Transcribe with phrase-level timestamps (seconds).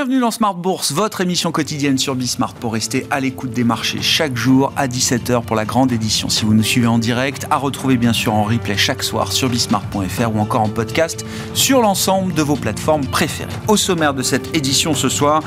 [0.00, 4.00] Bienvenue dans Smart Bourse, votre émission quotidienne sur Bismart pour rester à l'écoute des marchés
[4.00, 6.30] chaque jour à 17h pour la grande édition.
[6.30, 9.50] Si vous nous suivez en direct, à retrouver bien sûr en replay chaque soir sur
[9.50, 13.52] bismart.fr ou encore en podcast sur l'ensemble de vos plateformes préférées.
[13.68, 15.42] Au sommaire de cette édition ce soir,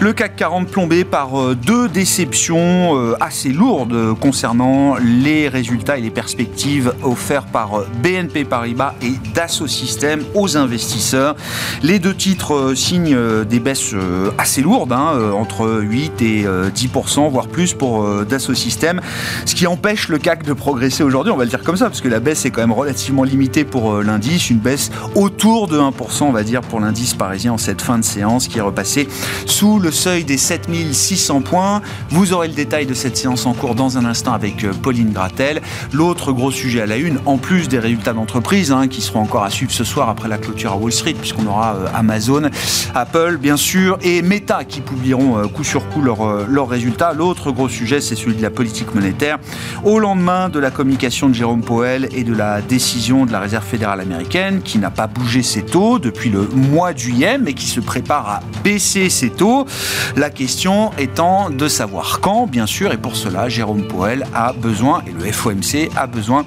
[0.00, 6.00] le CAC 40 plombé par euh, deux déceptions euh, assez lourdes concernant les résultats et
[6.00, 11.36] les perspectives offerts par euh, BNP Paribas et Dassault Systèmes aux investisseurs.
[11.82, 13.97] Les deux titres signent des baisses
[14.38, 19.00] assez lourde, hein, euh, entre 8 et 10%, euh, voire plus pour Dassault Systèmes,
[19.44, 22.00] ce qui empêche le CAC de progresser aujourd'hui, on va le dire comme ça, parce
[22.00, 26.24] que la baisse est quand même relativement limitée pour l'indice, une baisse autour de 1%,
[26.24, 29.08] on va dire, pour l'indice parisien en cette fin de séance, qui est repassé
[29.46, 31.82] sous le seuil des 7600 points.
[32.10, 35.60] Vous aurez le détail de cette séance en cours dans un instant avec Pauline Gratel.
[35.92, 39.44] L'autre gros sujet à la une, en plus des résultats d'entreprise, hein, qui seront encore
[39.44, 42.50] à suivre ce soir après la clôture à Wall Street, puisqu'on aura Amazon,
[42.94, 47.12] Apple, bien sûr, et Meta qui publieront euh, coup sur coup euh, leurs résultats.
[47.12, 49.38] L'autre gros sujet, c'est celui de la politique monétaire.
[49.84, 53.64] Au lendemain de la communication de Jérôme Powell et de la décision de la Réserve
[53.64, 57.80] fédérale américaine, qui n'a pas bougé ses taux depuis le mois juillet, mais qui se
[57.80, 59.66] prépare à baisser ses taux,
[60.16, 65.02] la question étant de savoir quand, bien sûr, et pour cela, Jérôme Powell a besoin,
[65.06, 66.44] et le FOMC a besoin,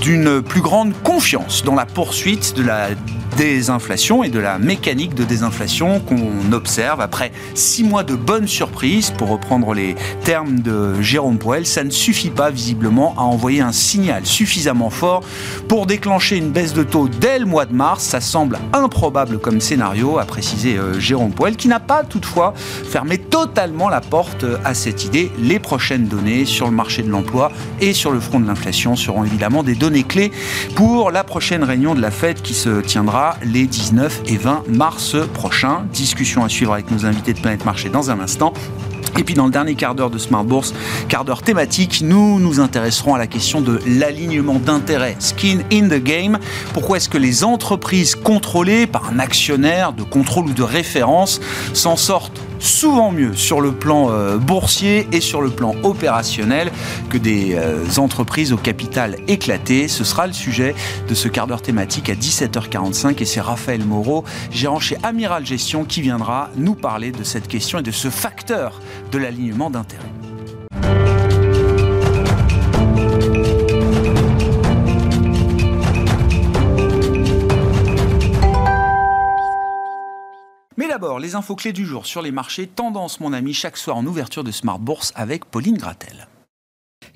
[0.00, 2.88] d'une plus grande confiance dans la poursuite de la
[3.36, 9.10] désinflation et de la mécanique de désinflation qu'on observe après six mois de bonnes surprises,
[9.10, 13.72] pour reprendre les termes de Jérôme Poel, ça ne suffit pas visiblement à envoyer un
[13.72, 15.22] signal suffisamment fort
[15.68, 18.04] pour déclencher une baisse de taux dès le mois de mars.
[18.04, 23.18] Ça semble improbable comme scénario, a précisé euh, Jérôme Poel, qui n'a pas toutefois fermé
[23.18, 25.30] totalement la porte à cette idée.
[25.38, 29.24] Les prochaines données sur le marché de l'emploi et sur le front de l'inflation seront
[29.24, 30.32] évidemment des données clés
[30.74, 35.16] pour la prochaine réunion de la Fed qui se tiendra les 19 et 20 mars
[35.34, 35.86] prochains.
[35.92, 38.52] Discussion à suivre avec nos invités de Planète Marché dans un instant.
[39.18, 40.74] Et puis dans le dernier quart d'heure de Smart Bourse,
[41.08, 46.02] quart d'heure thématique, nous nous intéresserons à la question de l'alignement d'intérêts, skin in the
[46.02, 46.38] game.
[46.74, 51.40] Pourquoi est-ce que les entreprises contrôlées par un actionnaire de contrôle ou de référence
[51.72, 56.70] s'en sortent souvent mieux sur le plan euh, boursier et sur le plan opérationnel
[57.10, 59.88] que des euh, entreprises au capital éclaté.
[59.88, 60.74] Ce sera le sujet
[61.08, 65.84] de ce quart d'heure thématique à 17h45 et c'est Raphaël Moreau, gérant chez Amiral Gestion,
[65.84, 68.80] qui viendra nous parler de cette question et de ce facteur
[69.12, 70.12] de l'alignement d'intérêts.
[80.88, 84.04] D'abord, les infos clés du jour sur les marchés, tendance mon ami, chaque soir en
[84.04, 86.28] ouverture de Smart Bourse avec Pauline Gratel.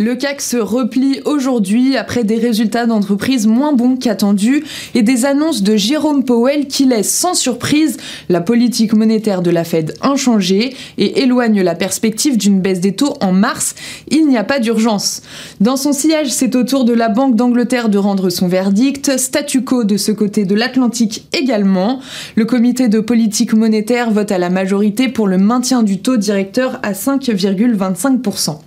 [0.02, 5.62] Le CAC se replie aujourd'hui après des résultats d'entreprise moins bons qu'attendus et des annonces
[5.62, 7.98] de Jérôme Powell qui laissent sans surprise
[8.30, 13.12] la politique monétaire de la Fed inchangée et éloigne la perspective d'une baisse des taux
[13.20, 13.74] en mars.
[14.08, 15.20] Il n'y a pas d'urgence.
[15.60, 19.64] Dans son sillage, c'est au tour de la Banque d'Angleterre de rendre son verdict, statu
[19.64, 22.00] quo de ce côté de l'Atlantique également.
[22.36, 26.80] Le comité de politique monétaire vote à la majorité pour le maintien du taux directeur
[26.82, 28.60] à 5,25%.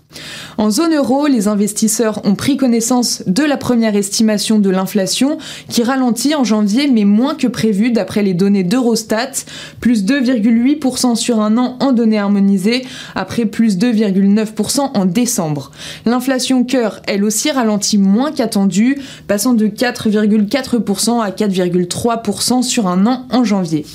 [0.57, 5.38] En zone euro, les investisseurs ont pris connaissance de la première estimation de l'inflation
[5.69, 9.31] qui ralentit en janvier mais moins que prévu d'après les données d'Eurostat,
[9.79, 12.85] plus 2,8% sur un an en données harmonisées
[13.16, 15.72] après plus 2,9% en décembre.
[16.06, 18.97] L'inflation cœur, elle aussi ralentit moins qu'attendu,
[19.28, 23.85] passant de 4,4% à 4,3% sur un an en janvier.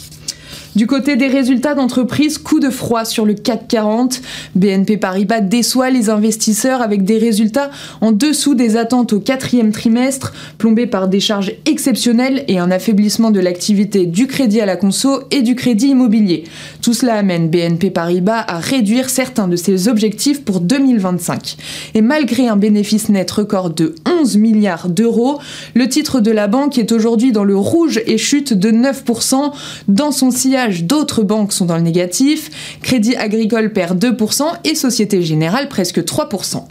[0.77, 4.21] Du côté des résultats d'entreprise, coup de froid sur le CAC 40.
[4.55, 7.71] BNP Paribas déçoit les investisseurs avec des résultats
[8.01, 13.31] en dessous des attentes au quatrième trimestre, plombés par des charges exceptionnelles et un affaiblissement
[13.31, 16.45] de l'activité du crédit à la conso et du crédit immobilier.
[16.83, 21.56] Tout cela amène BNP Paribas à réduire certains de ses objectifs pour 2025.
[21.95, 25.38] Et malgré un bénéfice net record de 11 milliards d'euros,
[25.75, 29.53] le titre de la banque est aujourd'hui dans le rouge et chute de 9%
[29.88, 32.78] dans son sillage d'autres banques sont dans le négatif.
[32.82, 36.64] Crédit Agricole perd 2% et Société Générale presque 3%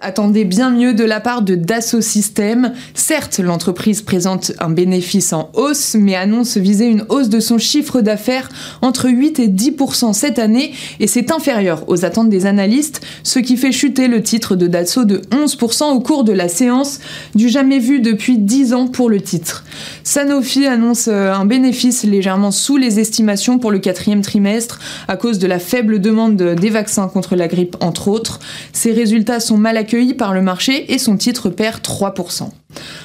[0.00, 2.72] attendait bien mieux de la part de Dassault Systèmes.
[2.94, 8.00] Certes, l'entreprise présente un bénéfice en hausse, mais annonce viser une hausse de son chiffre
[8.00, 8.48] d'affaires
[8.82, 9.74] entre 8 et 10
[10.12, 14.56] cette année, et c'est inférieur aux attentes des analystes, ce qui fait chuter le titre
[14.56, 15.58] de Dassault de 11
[15.92, 17.00] au cours de la séance,
[17.34, 19.64] du jamais vu depuis 10 ans pour le titre.
[20.04, 24.78] Sanofi annonce euh, un bénéfice légèrement sous les estimations pour le quatrième trimestre
[25.08, 28.40] à cause de la faible demande des vaccins contre la grippe, entre autres.
[28.72, 32.50] Ces résultats sont mal accueillis par le marché et son titre perd 3%.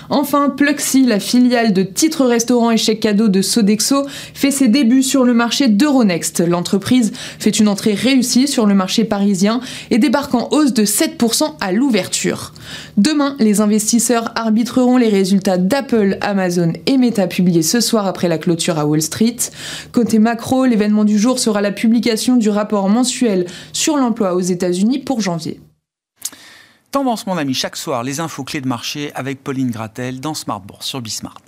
[0.09, 5.01] Enfin, Pluxy, la filiale de titres restaurants et chèques cadeaux de Sodexo, fait ses débuts
[5.01, 6.41] sur le marché d'Euronext.
[6.45, 11.53] L'entreprise fait une entrée réussie sur le marché parisien et débarque en hausse de 7%
[11.61, 12.53] à l'ouverture.
[12.97, 18.37] Demain, les investisseurs arbitreront les résultats d'Apple, Amazon et Meta publiés ce soir après la
[18.37, 19.37] clôture à Wall Street.
[19.93, 24.99] Côté macro, l'événement du jour sera la publication du rapport mensuel sur l'emploi aux États-Unis
[24.99, 25.61] pour janvier.
[26.93, 30.61] Tendance, mon ami, chaque soir, les infos clés de marché avec Pauline Gratel dans Smart
[30.81, 31.41] sur Bismart.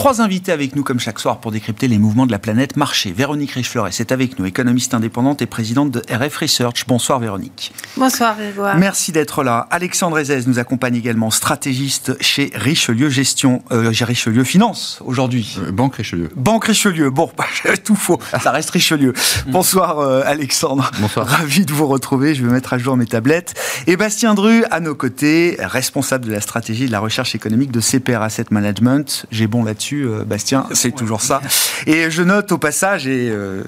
[0.00, 3.12] Trois invités avec nous comme chaque soir pour décrypter les mouvements de la planète marché.
[3.12, 6.86] Véronique Richefleur est avec nous, économiste indépendante et présidente de RF Research.
[6.88, 7.74] Bonsoir Véronique.
[7.98, 8.78] Bonsoir Grégoire.
[8.78, 9.68] Merci d'être là.
[9.70, 15.58] Alexandre Ezez nous accompagne également, stratégiste chez Richelieu Gestion, euh, Richelieu Finance aujourd'hui.
[15.58, 16.30] Euh, Banque Richelieu.
[16.34, 17.10] Banque Richelieu.
[17.10, 17.30] Bon,
[17.84, 18.18] tout faux.
[18.42, 19.12] Ça reste Richelieu.
[19.48, 20.90] Bonsoir euh, Alexandre.
[20.98, 21.26] Bonsoir.
[21.26, 22.34] Ravi de vous retrouver.
[22.34, 23.52] Je vais mettre à jour mes tablettes.
[23.86, 27.80] Et Bastien Dru à nos côtés, responsable de la stratégie de la recherche économique de
[27.80, 29.26] CPR Asset Management.
[29.30, 31.40] J'ai bon là-dessus euh, Bastien, c'est toujours ça.
[31.86, 33.62] Et je note au passage, et euh,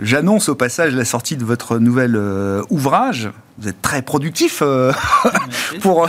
[0.00, 4.92] j'annonce au passage la sortie de votre nouvel euh, ouvrage, vous êtes très productif euh,
[5.80, 6.06] pour,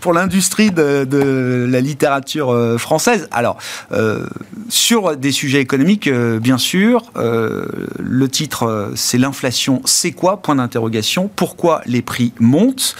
[0.00, 3.28] pour l'industrie de, la littérature euh, française.
[3.30, 3.58] Alors,
[3.92, 4.26] euh,
[4.68, 10.40] sur des sujets économiques, bien sûr, le titre, c'est L'inflation, c'est quoi?
[10.42, 11.30] Point d'interrogation.
[11.34, 12.94] Pourquoi les prix montent?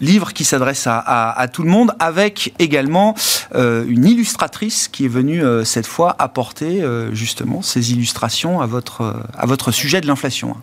[0.00, 3.14] Livre qui s'adresse à, à, tout le monde, avec également
[3.54, 9.70] une illustratrice qui est venue cette fois apporter justement ces illustrations à votre, à votre
[9.70, 10.56] sujet de l'inflation.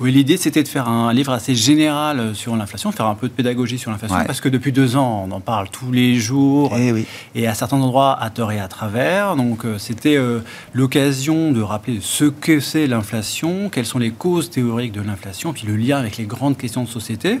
[0.00, 3.28] Oui, l'idée c'était de faire un livre assez général euh, sur l'inflation, faire un peu
[3.28, 6.74] de pédagogie sur l'inflation, parce que depuis deux ans, on en parle tous les jours,
[6.76, 9.36] eh et à certains endroits à tort et à travers.
[9.36, 10.40] Donc euh, c'était euh,
[10.72, 15.66] l'occasion de rappeler ce que c'est l'inflation, quelles sont les causes théoriques de l'inflation, puis
[15.66, 17.40] le lien avec les grandes questions de société.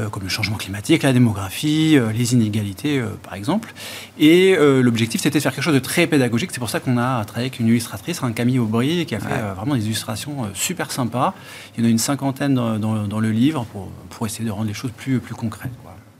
[0.00, 3.72] Euh, comme le changement climatique, la démographie, euh, les inégalités, euh, par exemple.
[4.18, 6.50] Et l'objectif, c'était de faire quelque chose de très pédagogique.
[6.52, 9.40] C'est pour ça qu'on a travaillé avec une illustratrice, un Camille Aubry, qui a fait
[9.56, 11.34] vraiment des illustrations super sympas.
[11.74, 14.74] Il y en a une cinquantaine dans, le livre pour, pour, essayer de rendre les
[14.74, 15.72] choses plus, plus concrètes.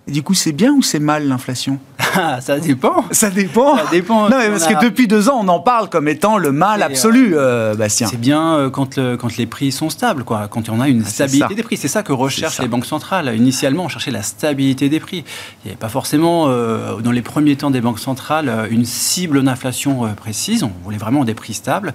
[0.08, 1.78] du coup, c'est bien ou c'est mal l'inflation?
[2.40, 3.04] ça dépend.
[3.10, 3.76] Ça dépend.
[3.76, 4.28] Ça dépend.
[4.28, 7.74] Non, parce que depuis deux ans, on en parle comme étant le mal absolu, euh,
[7.74, 8.08] Bastien.
[8.08, 10.48] C'est bien euh, quand, le, quand les prix sont stables, quoi.
[10.48, 11.76] Quand on a une ah, stabilité des prix.
[11.76, 13.34] C'est ça que recherchent les banques centrales.
[13.36, 15.24] Initialement, on cherchait la stabilité des prix.
[15.64, 19.42] Il n'y avait pas forcément, euh, dans les premiers temps des banques centrales, une cible
[19.42, 20.62] d'inflation précise.
[20.62, 21.94] On voulait vraiment des prix stables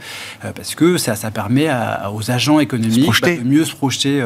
[0.56, 1.70] parce que ça, ça permet
[2.14, 4.24] aux agents économiques bah, de mieux se projeter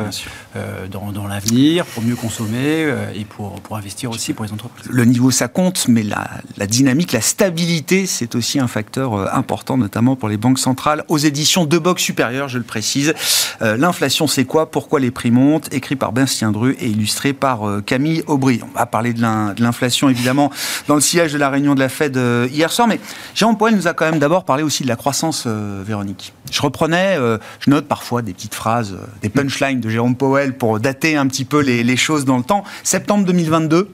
[0.91, 4.89] dans, dans l'avenir, pour mieux consommer et pour, pour investir aussi pour les entreprises.
[4.89, 9.77] Le niveau, ça compte mais la, dynamique, la stabilité, c'est aussi un facteur euh, important,
[9.77, 11.03] notamment pour les banques centrales.
[11.07, 13.13] Aux éditions de Box Supérieure, je le précise.
[13.61, 14.71] Euh, l'inflation, c'est quoi?
[14.71, 15.73] Pourquoi les prix montent?
[15.73, 18.61] Écrit par Bastien Dru et illustré par euh, Camille Aubry.
[18.63, 19.21] On va parler de
[19.61, 20.51] l'inflation, évidemment,
[20.87, 22.19] dans le sillage de la réunion de la Fed
[22.51, 22.99] hier soir, mais
[23.35, 26.33] Jérôme Poel nous a quand même d'abord parlé aussi de la croissance, Véronique.
[26.51, 27.17] Je reprenais,
[27.59, 31.45] je note parfois des petites phrases, des punchlines de Jérôme Powell pour dater un petit
[31.45, 32.63] peu les, les choses dans le temps.
[32.83, 33.89] Septembre 2022,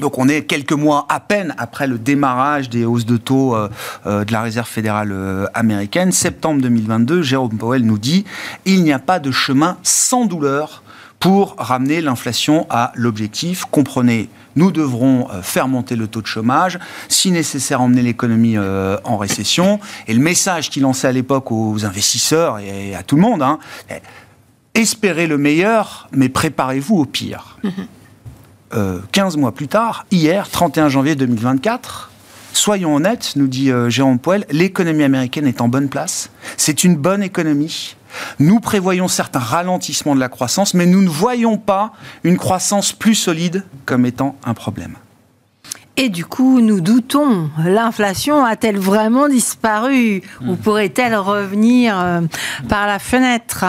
[0.00, 3.68] donc on est quelques mois à peine après le démarrage des hausses de taux euh,
[4.06, 6.10] euh, de la Réserve fédérale euh, américaine.
[6.10, 8.24] Septembre 2022, Jérôme Powell nous dit
[8.64, 10.82] il n'y a pas de chemin sans douleur
[11.20, 13.64] pour ramener l'inflation à l'objectif.
[13.70, 19.80] Comprenez, nous devrons faire monter le taux de chômage, si nécessaire emmener l'économie en récession.
[20.06, 23.58] Et le message qu'il lançait à l'époque aux investisseurs et à tout le monde, hein,
[24.74, 27.58] espérez le meilleur, mais préparez-vous au pire.
[28.72, 29.00] Mm-hmm.
[29.12, 32.10] 15 euh, mois plus tard, hier, 31 janvier 2024,
[32.52, 36.30] soyons honnêtes, nous dit euh, Jérôme Poel, l'économie américaine est en bonne place.
[36.56, 37.96] C'est une bonne économie.
[38.38, 41.92] Nous prévoyons certains ralentissements de la croissance, mais nous ne voyons pas
[42.22, 44.96] une croissance plus solide comme étant un problème.
[45.96, 50.56] Et du coup, nous doutons, l'inflation a-t-elle vraiment disparu ou hmm.
[50.56, 52.20] pourrait-elle revenir euh,
[52.68, 53.64] par la fenêtre?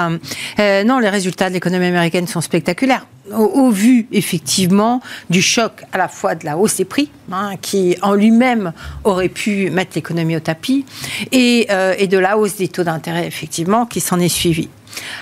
[0.57, 6.07] Non, les résultats de l'économie américaine sont spectaculaires au, vu effectivement du choc à la
[6.07, 10.39] fois de la hausse des prix, hein, qui en lui-même aurait pu mettre l'économie au
[10.39, 10.85] tapis,
[11.33, 14.69] euh, et, de la hausse des taux d'intérêt effectivement qui s'en est suivi.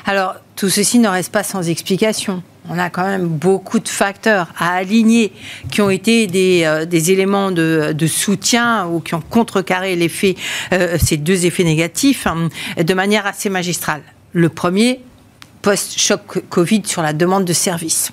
[0.05, 2.43] Alors tout ceci ne reste pas sans explication.
[2.70, 5.34] On a quand même beaucoup de facteurs à aligner
[5.70, 10.36] qui ont été des, euh, éléments de, soutien ou qui ont contrecarré l'effet,
[10.72, 12.50] euh, ces deux effets négatifs hein,
[12.82, 14.01] de manière assez magistrale.
[14.32, 15.01] Le premier,
[15.62, 18.12] post-choc Covid sur la demande de services.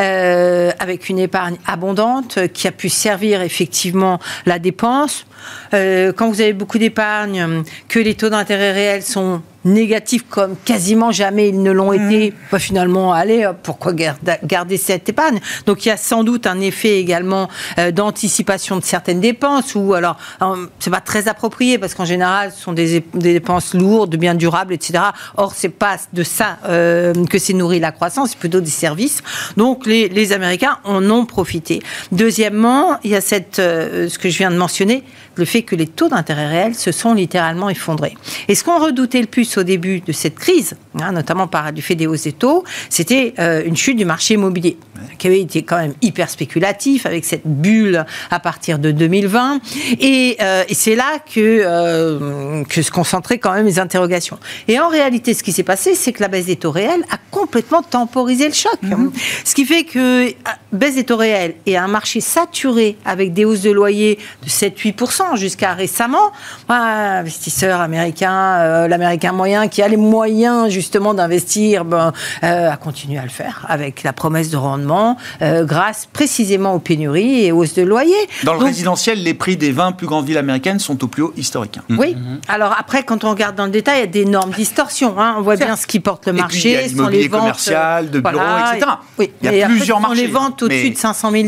[0.00, 5.26] euh, avec une épargne abondante qui a pu servir effectivement la dépense.
[5.72, 11.48] Quand vous avez beaucoup d'épargne, que les taux d'intérêt réels sont négatifs comme quasiment jamais
[11.48, 12.10] ils ne l'ont mmh.
[12.10, 15.40] été, bah, finalement, allez, pourquoi garder cette épargne?
[15.66, 19.94] Donc il y a sans doute un effet également euh, d'anticipation de certaines dépenses, ou
[19.94, 24.34] alors, euh, c'est pas très approprié, parce qu'en général, ce sont des, dépenses lourdes, bien
[24.34, 25.04] durables, etc.
[25.36, 29.22] Or, c'est pas de ça euh, que s'est nourri la croissance, c'est plutôt des services.
[29.56, 31.80] Donc les, les, Américains en ont profité.
[32.10, 35.04] Deuxièmement, il y a cette, ce que je viens de mentionner,
[35.36, 38.14] le fait que les taux d'intérêt réels se sont littéralement effondrés.
[38.48, 41.82] Et ce qu'on redoutait le plus au début de cette crise, hein, notamment par du
[41.82, 44.76] fait des hausses des taux, c'était euh, une chute du marché immobilier,
[45.18, 49.60] qui avait été quand même hyper spéculatif avec cette bulle à partir de 2020.
[50.00, 54.38] Et, euh, et c'est là que, euh, que se concentraient quand même les interrogations.
[54.68, 57.18] Et en réalité, ce qui s'est passé, c'est que la baisse des taux réels a
[57.30, 58.78] complètement temporisé le choc.
[58.82, 59.12] Mhm.
[59.44, 60.32] Ce qui fait que
[60.72, 65.23] baisse des taux réels et un marché saturé avec des hausses de loyer de 7-8%
[65.36, 66.32] jusqu'à récemment,
[66.68, 72.12] investisseurs américains, l'américain moyen qui a les moyens justement d'investir, ben,
[72.42, 76.78] euh, a continué à le faire avec la promesse de rendement euh, grâce précisément aux
[76.78, 78.14] pénuries et aux hausses de loyer.
[78.44, 81.32] Dans le résidentiel, les prix des 20 plus grandes villes américaines sont au plus haut
[81.36, 81.78] historique.
[81.90, 82.14] Oui.
[82.14, 82.40] Mhm.
[82.48, 85.18] Alors après, quand on regarde dans le détail, il y a d'énormes distorsions.
[85.18, 85.36] Hein.
[85.38, 86.72] On voit bien ce qui porte le marché.
[86.72, 88.38] Et puis, il y a les ventes commercial, de bureaux,
[88.74, 88.92] etc.
[89.18, 89.30] Oui.
[89.42, 90.22] Il y a plusieurs marchés.
[90.22, 91.44] les ventes au-dessus de 500 000,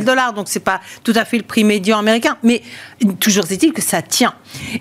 [0.00, 2.36] dollars, donc c'est pas tout à fait le prix médian américain.
[2.42, 2.62] Mais
[3.20, 4.34] toujours est-il que ça tient.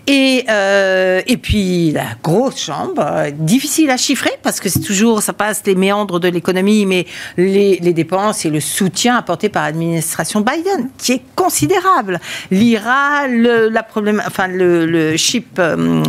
[0.07, 5.21] Et, euh, et puis la grosse chambre, euh, difficile à chiffrer parce que c'est toujours,
[5.21, 7.05] ça passe les méandres de l'économie, mais
[7.37, 12.19] les, les, dépenses et le soutien apporté par l'administration Biden, qui est considérable.
[12.51, 16.03] L'IRA, le, la problème, enfin le, le chip, euh,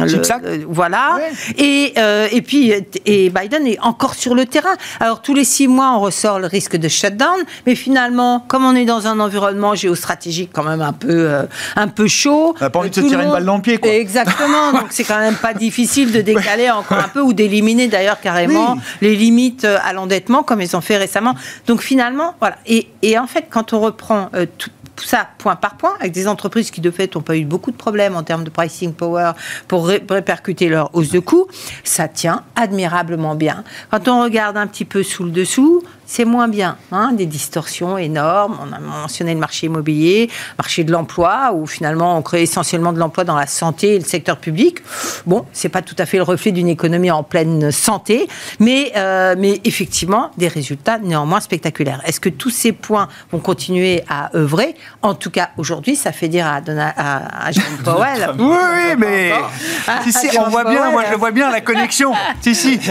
[0.68, 1.18] voilà.
[1.58, 1.94] Et,
[2.32, 2.72] et puis
[3.04, 4.74] et Biden est encore sur le terrain.
[5.00, 8.74] Alors tous les six mois, on ressort le risque de shutdown, mais finalement, comme on
[8.74, 11.30] est dans un environnement géostratégique quand même un peu,
[11.76, 13.90] un peu chaud, on n'a pas envie de se tirer une balle dans pied, quoi.
[13.92, 14.72] Exactement.
[14.72, 18.76] donc c'est quand même pas difficile de décaler encore un peu ou d'éliminer d'ailleurs carrément
[19.00, 21.34] les limites euh, à l'endettement comme ils ont fait récemment.
[21.66, 22.56] Donc finalement, voilà.
[22.66, 24.70] Et, et en fait, quand on reprend euh, tout,
[25.04, 27.76] ça point par point, avec des entreprises qui de fait n'ont pas eu beaucoup de
[27.76, 29.32] problèmes en termes de pricing power
[29.68, 31.46] pour répercuter leur hausse de coûts,
[31.84, 33.64] ça tient admirablement bien.
[33.90, 36.76] Quand on regarde un petit peu sous le dessous, c'est moins bien.
[36.92, 38.58] Hein, des distorsions énormes.
[38.62, 42.98] On a mentionné le marché immobilier, marché de l'emploi, où finalement on crée essentiellement de
[42.98, 44.78] l'emploi dans la santé et le secteur public.
[45.26, 48.28] Bon, c'est pas tout à fait le reflet d'une économie en pleine santé,
[48.60, 52.00] mais, euh, mais effectivement des résultats néanmoins spectaculaires.
[52.06, 54.76] Est-ce que tous ces points vont continuer à œuvrer?
[55.02, 58.30] En tout cas, aujourd'hui, ça fait dire à, Donald, à, Jerome Powell.
[58.38, 59.32] oui, oui, mais
[60.04, 62.12] si, si, on voit bien, moi je vois bien la connexion.
[62.40, 62.80] si, si.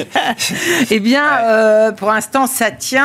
[0.91, 3.04] Eh bien, euh, pour l'instant, ça tient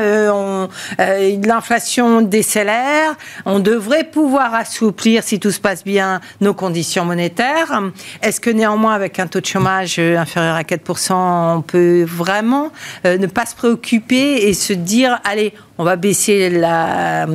[0.00, 0.66] euh,
[1.00, 7.82] euh, l'inflation décélère, on devrait pouvoir assouplir, si tout se passe bien, nos conditions monétaires.
[8.22, 11.12] Est-ce que néanmoins, avec un taux de chômage euh, inférieur à 4%,
[11.56, 12.70] on peut vraiment
[13.04, 17.26] ne pas se préoccuper et se dire, allez, on va baisser la,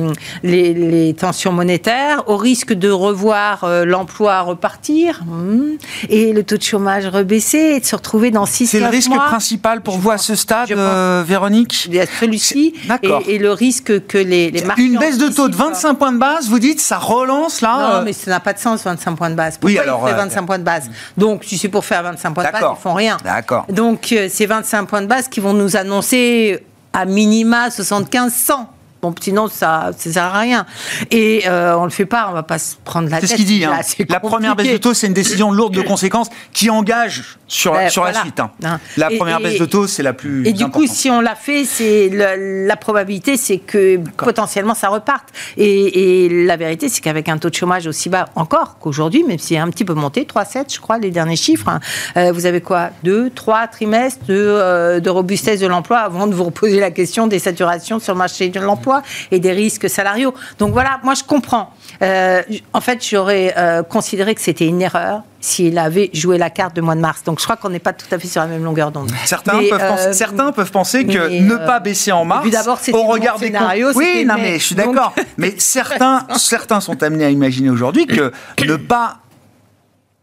[0.42, 5.22] les, tensions monétaires au risque de revoir euh, l'emploi repartir.
[5.24, 5.76] Hmm,
[6.08, 9.10] et le taux de chômage rebaisser et de se retrouver dans 6 C'est le risque
[9.10, 11.88] principal pour vous à ce stade, euh, Véronique
[12.20, 15.94] Celui-ci et, et, le risque que les, les marchés Une baisse de taux de 25
[15.94, 18.58] points de base, vous dites, ça relance là Non, euh mais ça n'a pas de
[18.58, 19.58] sens, 25 points de base.
[19.58, 22.52] Pourquoi oui, alors, 25 points de base Donc, si c'est pour faire 25 points de
[22.52, 23.16] base, ils font rien.
[23.24, 23.66] D'accord.
[23.70, 26.62] Donc, c'est 25 points de base qui vont nous annoncer
[26.94, 28.66] à minima 75-100.
[29.04, 30.64] Bon, sinon, ça ne sert à rien.
[31.10, 33.28] Et euh, on ne le fait pas, on ne va pas se prendre la tête.
[33.28, 33.62] C'est ce qu'il dit.
[33.74, 33.80] Hein.
[34.08, 37.88] La première baisse de taux, c'est une décision lourde de conséquences qui engage sur, ben,
[37.88, 38.38] sur la suite.
[38.40, 38.50] Hein.
[38.62, 38.78] Hein.
[38.96, 40.46] La première baisse de taux, c'est la plus.
[40.46, 45.28] Et du coup, si on l'a fait, c'est la, probabilité, c'est que potentiellement ça reparte.
[45.56, 49.56] Et, la vérité, c'est qu'avec un taux de chômage aussi bas encore qu'aujourd'hui, même s'il
[49.56, 51.78] est un petit peu monté, 3,7, je crois, les derniers chiffres,
[52.16, 52.90] euh, vous avez quoi?
[53.02, 57.26] Deux, trois trimestres de, euh, de robustesse de l'emploi avant de vous reposer la question
[57.26, 58.93] des saturations sur le marché de l'emploi
[59.30, 60.34] et des risques salariaux.
[60.58, 61.72] Donc voilà, moi je comprends.
[62.02, 66.74] Euh, en fait, j'aurais euh, considéré que c'était une erreur s'il avait joué la carte
[66.74, 67.22] de mois de mars.
[67.24, 69.10] Donc je crois qu'on n'est pas tout à fait sur la même longueur d'onde.
[69.24, 73.02] Certains, peuvent penser, euh, certains peuvent penser que ne pas baisser en mars, d'abord, au
[73.02, 75.14] regard des scénarios, oui, non mais je suis d'accord.
[75.36, 78.32] mais certains, certains sont amenés à imaginer aujourd'hui que
[78.64, 79.18] ne pas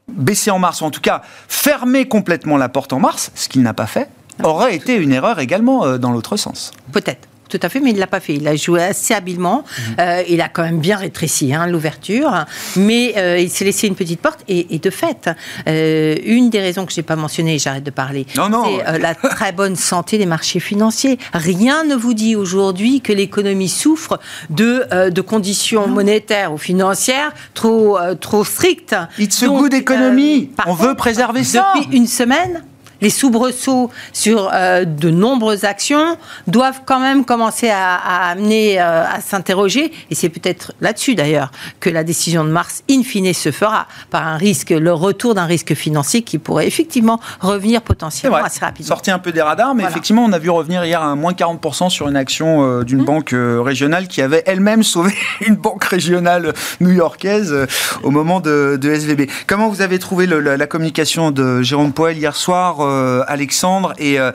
[0.08, 3.62] baisser en mars, ou en tout cas fermer complètement la porte en mars, ce qu'il
[3.62, 4.10] n'a pas fait,
[4.44, 6.72] aurait été une erreur également dans l'autre sens.
[6.92, 7.28] Peut-être.
[7.52, 8.36] Tout à fait, mais il ne l'a pas fait.
[8.36, 9.64] Il a joué assez habilement.
[9.64, 9.96] Mhm.
[10.00, 12.46] Euh, il a quand même bien rétréci hein, l'ouverture,
[12.78, 14.40] mais euh, il s'est laissé une petite porte.
[14.48, 15.30] Et, de fait,
[15.68, 19.52] euh, une des raisons que je n'ai pas mentionnées, j'arrête de parler, c'est la très
[19.52, 21.20] bonne santé des marchés financiers.
[21.34, 27.98] Rien ne vous dit aujourd'hui que l'économie souffre de, de conditions monétaires ou financières trop,
[28.20, 28.96] trop strictes.
[29.20, 30.50] It's a good economy.
[30.66, 31.74] On veut préserver ça.
[31.76, 32.64] Depuis une semaine,
[33.02, 36.18] les soubresauts sur euh, de nombreuses actions
[36.48, 37.96] doivent quand même commencer à,
[38.30, 43.04] amener euh, à s'interroger, et c'est peut-être là-dessus d'ailleurs que la décision de mars, in
[43.04, 47.82] fine, se fera, par un risque, le retour d'un risque financier qui pourrait effectivement revenir
[47.82, 48.88] potentiellement assez rapidement.
[48.88, 51.90] Sortir un peu des radars, mais effectivement, on a vu revenir hier un moins 40%
[51.90, 53.06] sur une action euh, d'une mmh.
[53.06, 57.68] banque régionale qui avait elle-même sauvé une banque régionale new-yorkaise
[58.04, 59.30] au moment de, SVB.
[59.48, 63.94] Comment vous avez trouvé la, communication de Jérôme Poel hier soir euh, Alexandre.
[63.98, 64.32] Et euh,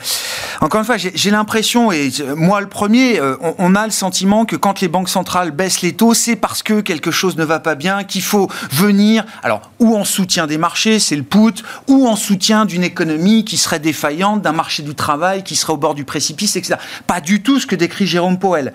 [0.61, 4.57] encore une fois, j'ai l'impression, et moi le premier, euh, on, a le sentiment que
[4.57, 7.75] quand les banques centrales baissent les taux, c'est parce que quelque chose ne va pas
[7.75, 12.17] bien, qu'il faut venir, alors, ou en soutien des marchés, c'est le put, ou en
[12.17, 16.05] soutien d'une économie qui serait défaillante, d'un marché du travail qui serait au bord du
[16.05, 16.77] précipice, etc.
[17.07, 18.73] Pas du tout ce que décrit Jérôme Powell.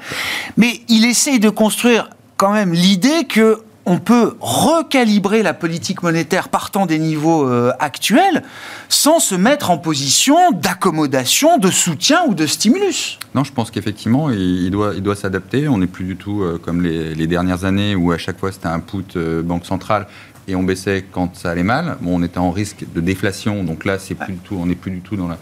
[0.58, 6.50] Mais il essaye de construire quand même l'idée que on peut recalibrer la politique monétaire
[6.50, 8.44] partant des niveaux euh, actuels
[8.90, 13.18] sans se mettre en position d'accommodation, de soutien ou de stimulus.
[13.34, 15.68] Non, je pense qu'effectivement, il, doit, il s'adapter.
[15.68, 18.68] On n'est plus du tout euh, comme les, dernières années où à chaque fois c'était
[18.68, 20.08] un put euh, banque centrale
[20.52, 21.98] et on baissait quand ça allait mal.
[22.02, 24.76] Bon, on était en risque de déflation, donc là, c'est plus du tout, on n'est
[24.76, 25.38] plus du tout dans la,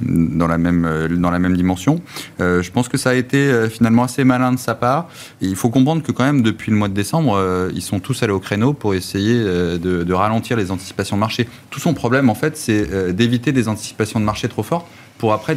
[0.00, 2.00] dans la même, dans la même dimension.
[2.40, 5.08] Euh, je pense que ça a été euh, finalement assez malin de sa part.
[5.40, 8.22] Il faut comprendre que quand même depuis le mois de décembre, euh, ils sont tous
[8.22, 11.48] allés au créneau pour essayer de, de, ralentir les anticipations de marché.
[11.70, 14.86] Tout son problème, en fait, c'est d'éviter des anticipations de marché trop fortes
[15.18, 15.56] pour après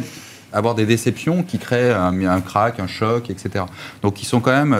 [0.52, 3.64] avoir des déceptions qui créent un, un, crack, un choc, etc.
[4.02, 4.76] Donc ils sont quand même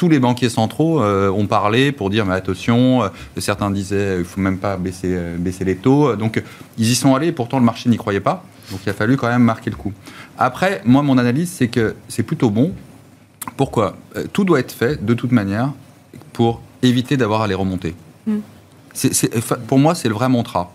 [0.00, 4.24] tous les banquiers centraux euh, ont parlé pour dire mais attention, euh, certains disaient il
[4.24, 6.16] faut même pas baisser, euh, baisser les taux.
[6.16, 6.42] Donc
[6.78, 8.42] ils y sont allés, pourtant le marché n'y croyait pas.
[8.70, 9.92] Donc il a fallu quand même marquer le coup.
[10.38, 12.72] Après, moi mon analyse c'est que c'est plutôt bon.
[13.58, 13.94] Pourquoi?
[14.32, 15.74] Tout doit être fait de toute manière
[16.32, 17.94] pour éviter d'avoir à les remonter.
[18.26, 18.38] Mm.
[19.66, 20.72] pour moi c'est le vrai mantra.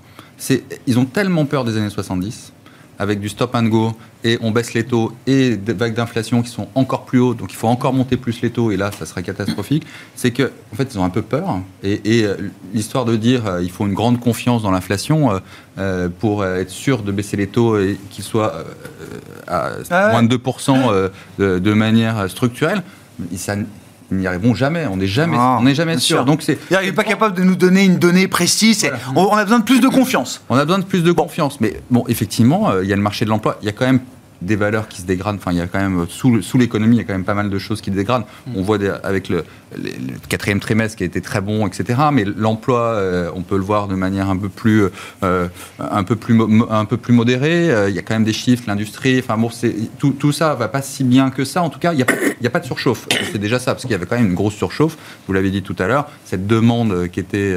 [0.86, 2.54] Ils ont tellement peur des années 70
[3.00, 6.50] avec du stop and go et on baisse les taux et des vagues d'inflation qui
[6.50, 9.06] sont encore plus hautes, donc il faut encore monter plus les taux et là ça
[9.06, 12.36] serait catastrophique, c'est que en fait ils ont un peu peur et, euh,
[12.74, 15.42] l'histoire de dire euh, il faut une grande confiance dans l'inflation
[15.78, 18.64] euh, pour être sûr de baisser les taux et qu'ils soient
[19.48, 22.82] à ah moins de 2% de, de, manière structurelle,
[23.36, 23.56] ça,
[24.12, 24.86] n'y arriveront jamais.
[24.88, 26.26] On n'est jamais, ah, on n'est jamais sûr.
[26.26, 26.58] Donc c'est.
[26.72, 28.90] Il n'est pas capable de nous donner une donnée précise.
[29.16, 30.42] On, a besoin de plus de confiance.
[30.50, 31.60] On a besoin de plus de confiance.
[31.62, 33.58] Mais bon, effectivement, euh, il y a le marché de l'emploi.
[33.62, 34.02] Il y a quand même
[34.42, 35.38] des valeurs qui se dégradent.
[35.38, 37.34] Enfin, il y a quand même sous, sous l'économie, il y a quand même pas
[37.34, 38.26] mal de choses qui dégradent.
[38.48, 38.52] Mm.
[38.56, 39.44] On voit avec le,
[40.30, 42.00] quatrième trimestre qui a été très bon, etc.
[42.12, 44.86] Mais l'emploi, euh, on peut le voir de manière un peu plus,
[45.24, 45.48] euh,
[45.80, 47.72] un peu plus, un peu plus modérée.
[47.72, 49.20] Euh, il y a quand même des chiffres, l'industrie.
[49.20, 49.50] Enfin bon,
[50.00, 51.62] tout, tout ça va pas si bien que ça.
[51.62, 52.08] En tout cas, il n'y a,
[52.46, 53.08] a, pas de surchauffe.
[53.32, 54.98] C'est déjà ça, parce qu'il y avait quand même une grosse surchauffe.
[55.28, 57.56] Vous l'avez dit tout à l'heure, cette demande qui était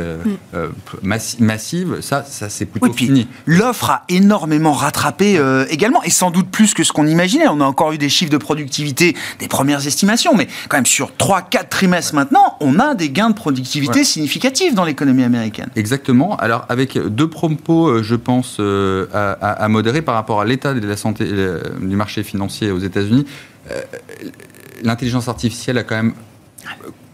[0.53, 1.19] mm.
[1.39, 3.29] massive, ça, ça c'est plutôt fini.
[3.47, 7.49] L'offre a énormément rattrapé également, et sans doute plus que ce qu'on imaginait.
[7.49, 11.11] On a encore eu des chiffres de productivité, des premières estimations, mais quand même sur
[11.19, 15.71] 3-4 trimestres maintenant, on a des gains de productivité significatifs dans l'économie américaine.
[15.77, 16.37] Exactement.
[16.37, 20.87] Alors avec deux propos, euh, je pense, euh, à, modérer par rapport à l'état de
[20.87, 23.27] la santé euh, du marché financier aux États-Unis.
[24.83, 26.15] L'intelligence artificielle a quand même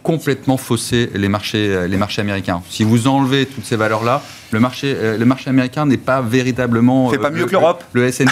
[0.02, 2.62] complètement faussé les marchés, les marchés américains.
[2.68, 4.22] Si vous enlevez toutes ces valeurs-là,
[4.54, 7.10] le marché, euh, le marché américain n'est pas véritablement.
[7.10, 7.84] Fait pas euh, mieux que l'Europe.
[7.92, 8.30] Le, S&P.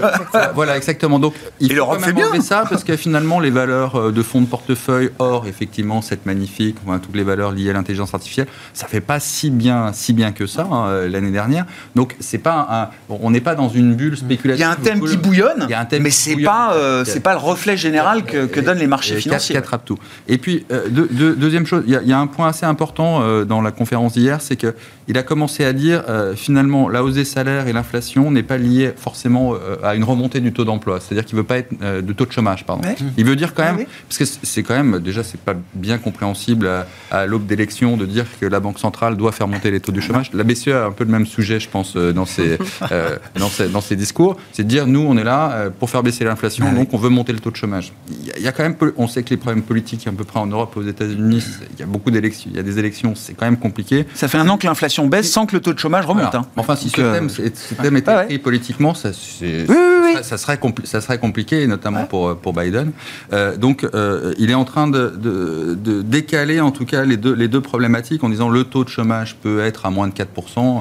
[0.54, 1.18] voilà, exactement.
[1.18, 4.40] Donc, il faut quand même enlever ça parce que finalement, les valeurs euh, de fonds
[4.40, 9.00] de portefeuille, or effectivement cette magnifique, toutes les valeurs liées à l'intelligence artificielle, ça fait
[9.00, 11.66] pas si bien, si bien que ça hein, l'année dernière.
[11.94, 14.60] Donc, c'est pas un, on n'est pas dans une bulle spéculative.
[14.60, 15.64] Il y a un thème qui bouillonne.
[15.68, 18.60] Il y a un thème mais c'est pas, c'est pas le reflet général que, que
[18.60, 19.54] donnent les marchés financiers.
[19.54, 19.98] Qui attrape tout.
[20.28, 24.40] Et puis, deuxième chose, il y, a un point assez important dans la conférence d'hier,
[24.40, 24.74] c'est que
[25.08, 28.56] il a commencé à dire euh, finalement la hausse des salaires et l'inflation n'est pas
[28.56, 32.00] liée forcément euh, à une remontée du taux d'emploi, c'est-à-dire qu'il veut pas être euh,
[32.00, 32.88] de taux de chômage, pardon.
[33.16, 36.70] Il veut dire quand même, parce que c'est quand même déjà c'est pas bien compréhensible
[37.10, 40.00] à, l'aube d'élection de dire que la banque centrale doit faire monter les taux du
[40.00, 40.30] chômage.
[40.32, 42.58] La BCE a un peu le même sujet, je pense, dans ses
[43.38, 46.24] dans, ses, dans ses discours, c'est de dire nous on est là pour faire baisser
[46.24, 47.92] l'inflation, donc on veut monter le taux de chômage.
[48.10, 50.46] Il y, a, quand même, on sait que les problèmes politiques à peu près en
[50.46, 53.46] Europe, aux États-Unis, il y a beaucoup d'élections, il y a des élections, c'est quand
[53.46, 54.06] même compliqué.
[54.14, 56.30] Ça fait un an que l'inflation baisse sans que le taux de chômage remonte.
[56.32, 56.38] Voilà.
[56.46, 56.50] hein.
[56.56, 58.24] Enfin, si Donc, ce euh, thème, ce thème était Ouais, ouais.
[58.26, 60.12] pris politiquement, ça, c'est- Oui, oui, oui.
[60.14, 62.92] ça, ça serait, ça serait compliqué, notamment pour, pour Biden.
[63.32, 67.16] Euh, donc, euh, il est en train de, de- de décaler, en tout cas, les
[67.16, 70.12] deux, les deux problématiques en disant le taux de chômage peut être à moins de
[70.14, 70.24] 4%,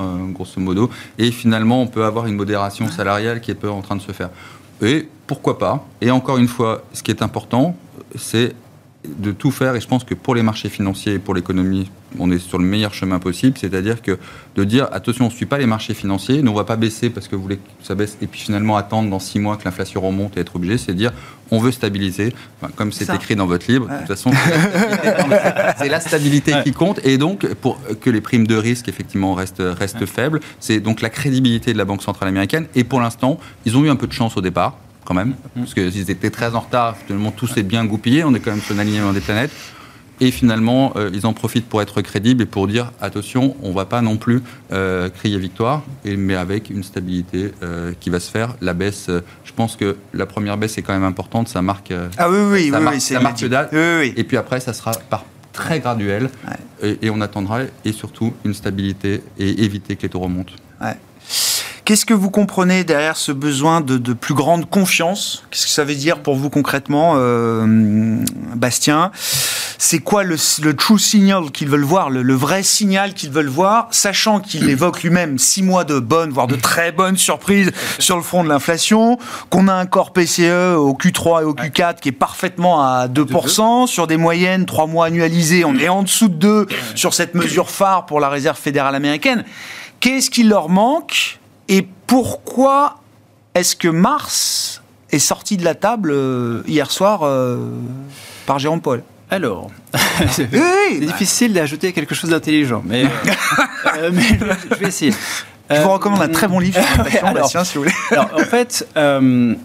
[0.02, 3.82] euh, grosso modo, et finalement, on peut avoir une modération salariale qui est peu en
[3.82, 4.30] train de se faire.
[4.82, 7.76] Et pourquoi pas Et encore une fois, ce qui est important,
[8.16, 8.54] c'est
[9.08, 12.32] de tout faire, et je pense que pour les marchés financiers et pour l'économie, on
[12.32, 14.18] est sur le meilleur chemin possible, c'est-à-dire que
[14.56, 16.76] de dire attention, on ne suit pas les marchés financiers, nous on ne va pas
[16.76, 19.58] baisser parce que vous voulez que ça baisse, et puis finalement attendre dans six mois
[19.58, 21.12] que l'inflation remonte et être obligé, c'est dire
[21.52, 24.32] on veut stabiliser, Enfin, comme c'est écrit dans votre livre, de toute façon,
[25.78, 29.62] c'est la stabilité, qui compte, et donc pour que les primes de risque effectivement restent,
[29.62, 33.78] restent faibles, c'est donc la crédibilité de la Banque Centrale Américaine, et pour l'instant, ils
[33.78, 36.62] ont eu un peu de chance au départ, quand même, parce qu'ils étaient très en
[36.62, 39.52] retard, finalement tout s'est bien goupillé, on est quand même sur un alignement des planètes.
[40.22, 43.74] Et finalement, euh, ils en profitent pour être crédibles et pour dire attention, on ne
[43.74, 48.20] va pas non plus euh, crier victoire, et, mais avec une stabilité euh, qui va
[48.20, 48.56] se faire.
[48.62, 52.30] La baisse, je pense que la première baisse est quand même importante, ça marque, Ah
[52.30, 53.70] oui, oui, ça oui, marque- oui, c'est ça marque date.
[53.74, 56.30] Oui, et puis après, ça sera par très graduel,
[56.82, 60.54] et, et on attendra, et surtout une stabilité, et éviter que les taux remontent.
[61.86, 65.44] Qu'est-ce que vous comprenez derrière ce besoin de, de plus grande confiance?
[65.52, 67.16] Qu'est-ce que ça veut dire pour vous concrètement,
[68.56, 69.12] Bastien?
[69.78, 73.48] C'est quoi le, le true signal qu'ils veulent voir, le, le vrai signal qu'ils veulent
[73.48, 78.16] voir, sachant qu'il évoque lui-même six mois de bonnes, voire de très bonnes surprises sur
[78.16, 79.18] le front de l'inflation,
[79.50, 83.88] qu'on a un corps PCE au Q3 et au Q4 qui est parfaitement à 2%,
[83.88, 87.70] sur des moyennes, trois mois annualisés, on est en dessous de 2 sur cette mesure
[87.70, 89.44] phare pour la Réserve fédérale américaine.
[90.00, 92.98] Qu'est-ce qui leur manque et pourquoi
[93.56, 94.82] est-ce que Mars
[95.12, 97.70] est sorti de la table euh, hier soir euh,
[98.46, 100.00] par Jérôme Paul Alors, Oui,
[100.32, 104.24] c'est oui, bah, difficile d'ajouter quelque chose d'intelligent, mais, euh, mais
[104.72, 105.12] je vais essayer.
[105.70, 107.96] je vous Euh, recommande un très bon livre sur l'inflation, alors, Bastien, si vous voulez.
[108.12, 109.56] Alors, en fait, euh,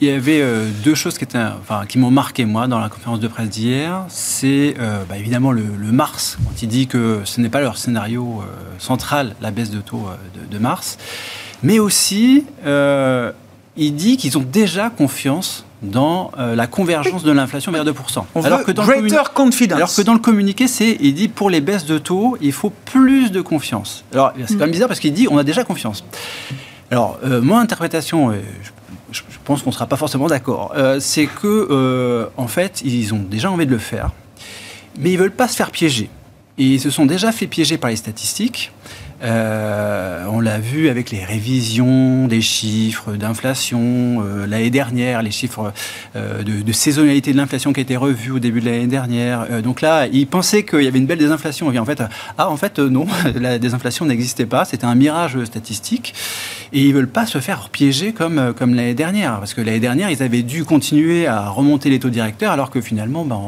[0.00, 2.88] il y avait euh, deux choses qui, étaient, enfin, qui m'ont marqué, moi, dans la
[2.88, 4.04] conférence de presse d'hier.
[4.08, 7.78] C'est euh, bah, évidemment le, le Mars, quand il dit que ce n'est pas leur
[7.78, 8.46] scénario euh,
[8.78, 10.98] central, la baisse de taux euh, de, de Mars.
[11.62, 13.30] Mais aussi, euh,
[13.76, 17.92] il dit qu'ils ont déjà confiance dans euh, la convergence de l'inflation vers 2%.
[18.34, 19.76] On alors, veut que dans greater confidence.
[19.76, 22.70] alors que dans le communiqué, c'est il dit pour les baisses de taux, il faut
[22.70, 24.04] plus de confiance.
[24.12, 26.04] Alors c'est quand même bizarre parce qu'il dit on a déjà confiance.
[26.90, 28.38] Alors euh, mon interprétation, je,
[29.18, 32.80] je- je pense qu'on ne sera pas forcément d'accord, euh, c'est que euh, en fait
[32.84, 34.10] ils ont déjà envie de le faire,
[35.00, 36.08] mais ils veulent pas se faire piéger.
[36.58, 38.70] Et ils se sont déjà fait piéger par les statistiques.
[39.22, 45.72] Euh, on l'a vu avec les révisions des chiffres d'inflation euh, l'année dernière, les chiffres
[46.16, 49.46] euh, de, de saisonnalité de l'inflation qui a été revus au début de l'année dernière.
[49.50, 51.68] Euh, donc là, ils pensaient qu'il y avait une belle désinflation.
[51.68, 52.02] En fait,
[52.38, 54.64] ah, en fait, euh, non, la désinflation n'existait pas.
[54.64, 56.14] C'était un mirage statistique.
[56.74, 59.38] Et ils veulent pas se faire piéger comme, euh, comme l'année dernière.
[59.38, 62.80] Parce que l'année dernière, ils avaient dû continuer à remonter les taux directeurs, alors que
[62.80, 63.40] finalement, ben,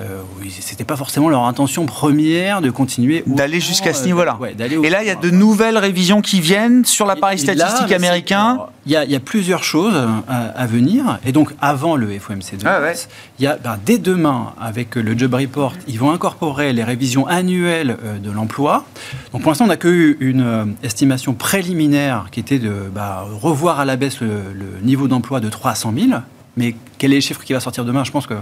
[0.00, 3.24] euh, c'était pas forcément leur intention première de continuer.
[3.26, 4.36] D'aller jusqu'à ce euh, niveau-là.
[4.40, 7.54] ouais, d'aller Et là, il y a de nouvelles révisions qui viennent sur l'appareil là,
[7.54, 8.58] statistique mais américain.
[8.84, 9.94] Il y, a, il y a plusieurs choses
[10.28, 11.18] à, à venir.
[11.24, 12.94] Et donc, avant le FOMC de Ah ouais.
[13.38, 17.26] il y a, ben, dès demain, avec le Job Report, ils vont incorporer les révisions
[17.26, 18.84] annuelles euh, de l'emploi.
[19.32, 23.78] Donc, pour l'instant, on n'a que une euh, estimation préliminaire qui était de bah, revoir
[23.78, 26.20] à la baisse le, le niveau d'emploi de 300 000.
[26.56, 28.04] Mais quel est le chiffre qui va sortir demain?
[28.04, 28.34] Je pense que,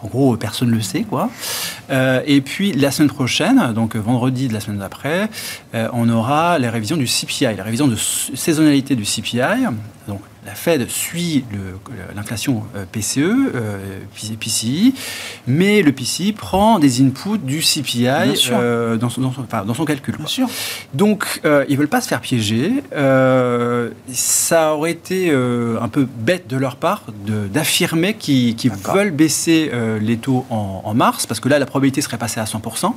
[0.00, 1.30] en gros, personne ne le sait, quoi.
[1.90, 5.30] Euh, et puis, la semaine prochaine, donc vendredi de la semaine d'après,
[5.74, 9.40] euh, on aura les révisions du CPI, la révision de saisonnalité du CPI.
[10.46, 11.44] La Fed suit
[12.14, 13.98] l'inflation euh, PCE, euh,
[14.40, 14.94] PCI,
[15.48, 18.06] mais le PCI prend des inputs du CPI
[18.52, 20.16] euh, dans, son, dans son- enfin, dans son calcul.
[20.16, 20.26] Quoi.
[20.26, 20.48] sûr.
[20.94, 22.72] Donc, euh, ils veulent pas se faire piéger.
[22.94, 27.02] Euh, ça aurait été euh, un peu bête de leur part
[27.52, 28.54] d'affirmer qu'ils
[28.94, 32.38] veulent baisser euh, les taux en, en mars, parce que là, la probabilité serait passée
[32.40, 32.92] à 100%.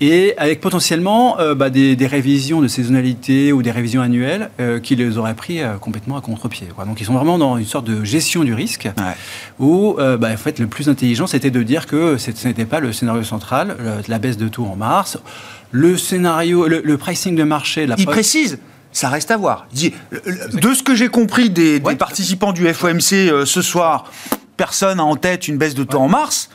[0.00, 4.78] Et avec potentiellement euh, bah, des, des révisions de saisonnalité ou des révisions annuelles euh,
[4.78, 6.68] qui les auraient pris euh, complètement à contre-pied.
[6.86, 9.14] Donc ils sont vraiment dans une sorte de gestion du risque Ouais.
[9.58, 12.92] où bah, en fait, le plus intelligent c'était de dire que ce n'était pas le
[12.92, 15.18] scénario central, le- la baisse de taux en mars.
[15.72, 18.58] Le scénario, le, le pricing de marché, la Il précise.
[18.92, 19.66] Ça reste à voir.
[19.72, 21.96] De ce que j'ai compris des, des Ouais.
[21.96, 24.10] participants du FOMC ce soir,
[24.56, 26.48] personne n'a en tête une baisse de taux en mars.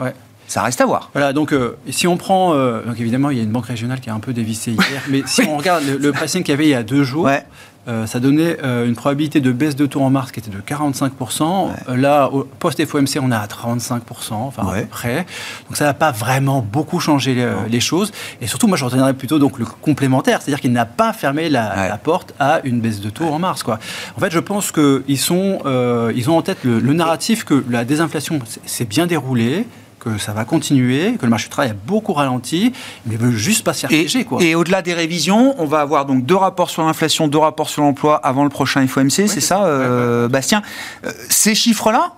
[0.54, 1.10] Ça reste à voir.
[1.14, 4.00] Voilà, donc euh, si on prend, euh, donc évidemment il y a une banque régionale
[4.00, 6.54] qui a un peu dévissé hier, mais si on regarde le, le pricing qu'il y
[6.54, 7.44] avait il y a deux jours, Ouais.
[7.88, 11.70] euh, ça donnait une probabilité de baisse de taux en mars qui était de 45%.
[11.90, 15.26] Euh, là, post-FOMC, on est à 35%, enfin à peu près.
[15.68, 17.36] Donc ça n'a pas vraiment beaucoup changé
[17.68, 18.12] les, choses.
[18.40, 22.00] Et surtout, moi, je retiendrai plutôt donc, le complémentaire, c'est-à-dire qu'il n'a pas fermé la,
[22.04, 23.64] porte à une baisse de taux en mars.
[23.64, 23.80] Quoi.
[24.16, 28.38] En fait, je pense qu'ils ils ont en tête le, le narratif que la désinflation
[28.68, 29.66] s'est bien déroulée,
[30.04, 32.74] que ça va continuer, que le marché du travail a beaucoup ralenti,
[33.06, 34.42] mais veut juste pas s'y et, quoi.
[34.42, 37.82] Et au-delà des révisions, on va avoir donc deux rapports sur l'inflation, deux rapports sur
[37.84, 40.62] l'emploi avant le prochain FOMC, c'est ça, euh, Bastien?
[41.06, 42.14] Euh, Ces chiffres-là,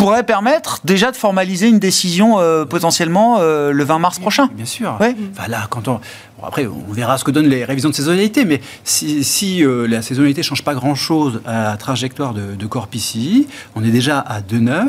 [0.00, 4.48] pourrait permettre déjà de formaliser une décision euh, potentiellement euh, le 20 mars prochain.
[4.54, 4.96] Bien sûr.
[4.98, 5.14] Ouais.
[5.36, 6.00] Enfin, là, quand on...
[6.42, 10.00] après, on verra ce que donnent les révisions de saisonnalité, mais si, si euh, la
[10.00, 14.18] saisonnalité ne change pas grand-chose à la trajectoire de, de Corp ici, on est déjà
[14.20, 14.88] à 2,9,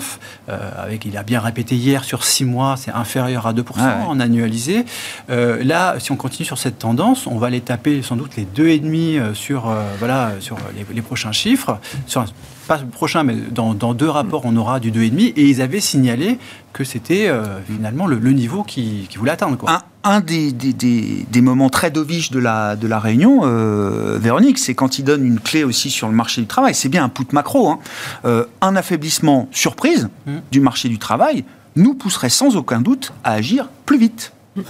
[0.77, 3.63] avec, il a bien répété hier, sur 6 mois, c'est inférieur à 2%
[4.07, 4.85] en annualisé.
[5.27, 9.33] là, si on continue sur cette tendance, on va aller taper sans doute les 2,5
[9.33, 12.25] sur, voilà, sur les, les, prochains chiffres, sur
[12.67, 15.33] pas le prochain, mais dans, deux rapports, on aura du 2,5.
[15.35, 16.37] Et ils avaient signalé
[16.73, 19.57] que c'était euh, finalement le, niveau qu'ils qui voulaient atteindre.
[19.57, 19.81] Quoi.
[20.03, 24.99] Un, des, des, moments très doviches de la, de la réunion, euh, Véronique, c'est quand
[24.99, 26.73] ils donnent une clé aussi sur le marché du travail.
[26.73, 27.69] C'est bien un put macro.
[27.69, 27.79] Hein.
[28.25, 30.37] Euh, un affaiblissement surprise mmh.
[30.51, 31.43] du marché du travail
[31.75, 34.33] nous pousserait sans aucun doute à agir plus vite.
[34.57, 34.63] Il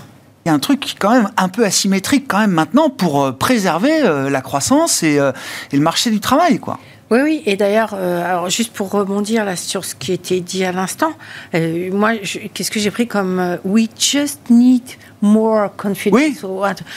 [0.48, 4.42] y a un truc quand même un peu asymétrique quand même maintenant pour préserver la
[4.42, 6.80] croissance et, et le marché du travail, quoi.
[7.12, 7.44] Oui, oui.
[7.46, 11.12] Et d'ailleurs, euh, alors juste pour rebondir là sur ce qui était dit à l'instant,
[11.54, 12.14] euh, moi,
[12.54, 14.82] qu'est-ce que j'ai pris comme euh, we just need
[15.22, 16.20] more confidence.
[16.20, 16.38] Oui.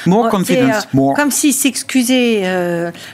[0.07, 0.87] More confidence.
[0.95, 1.15] more.
[1.15, 2.45] Comme si s'excuser.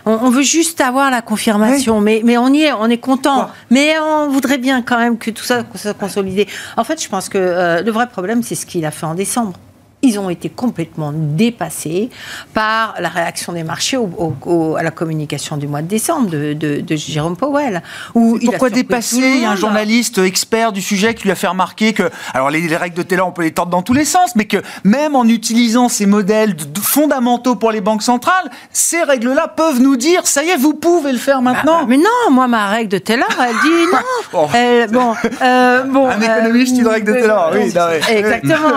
[0.04, 3.48] On, veut juste avoir la confirmation, mais mais on y est, on est content.
[3.70, 6.46] Mais on voudrait bien quand même que tout ça soit consolidé.
[6.76, 9.54] En fait, je pense que le vrai problème, c'est ce qu'il a fait en décembre
[10.02, 12.10] ils ont été complètement dépassés
[12.54, 17.82] par la réaction des marchés à la communication du mois de décembre de, Jérôme Powell.
[18.14, 21.46] Où Pourquoi dépasser Il y a un journaliste expert du sujet qui lui a fait
[21.46, 24.36] remarquer que, alors les, règles de Taylor, on peut les tordre dans tous les sens,
[24.36, 29.80] mais que même en utilisant ces modèles fondamentaux pour les banques centrales, ces règles-là peuvent
[29.80, 31.80] nous dire, ça y est, vous pouvez le faire maintenant.
[31.80, 33.98] Bah, mais non, moi, ma règle de Taylor, elle dit non.
[34.32, 34.48] bon.
[34.90, 37.72] bon, euh, bon, un économiste, une règle de Taylor, oui.
[38.08, 38.70] Exactement,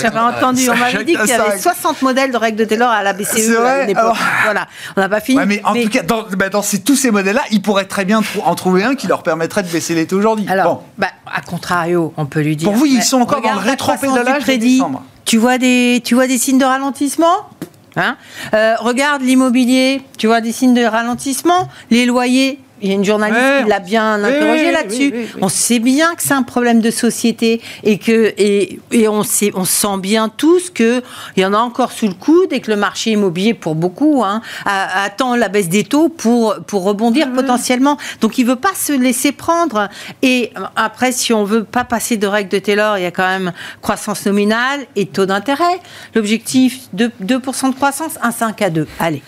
[0.00, 3.02] j'avais entendu on m'avait dit qu'il y avait 60 modèles de règles de Taylor à
[3.02, 4.16] la BCE à l'époque.
[4.44, 5.40] Voilà, on n'a pas fini.
[5.46, 6.46] mais en tout cas, dans, bah,
[6.84, 9.94] tous ces modèles-là, ils pourraient très bien en trouver un qui leur permettrait de baisser
[9.94, 10.46] les taux aujourd'hui.
[10.48, 12.68] Alors, bah, à contrario, on peut lui dire.
[12.68, 14.82] Pour vous, ils sont encore dans le rétro-pédalage crédit.
[15.24, 17.48] Tu vois des, tu vois des signes de ralentissement?
[17.96, 18.16] Hein?
[18.52, 23.04] Euh, regarde l'immobilier, tu vois des signes de ralentissement, les loyers, il y a une
[23.04, 25.14] journaliste qui l'a bien interrogé là-dessus.
[25.40, 29.50] on sait bien que c'est un problème de société et que et, et on sait,
[29.54, 31.02] on sent bien tous que
[31.36, 34.22] il y en a encore sous le coude et que le marché immobilier pour beaucoup
[34.22, 37.96] hein, attend la baisse des taux pour pour rebondir potentiellement.
[38.20, 39.88] Donc il veut pas se laisser prendre.
[40.20, 43.26] Et après, si on veut pas passer de règles de Taylor, il y a quand
[43.26, 45.80] même croissance nominale et taux d'intérêt.
[46.14, 48.86] L'objectif de 2% de croissance, un 5 à 2.
[48.98, 49.22] Allez.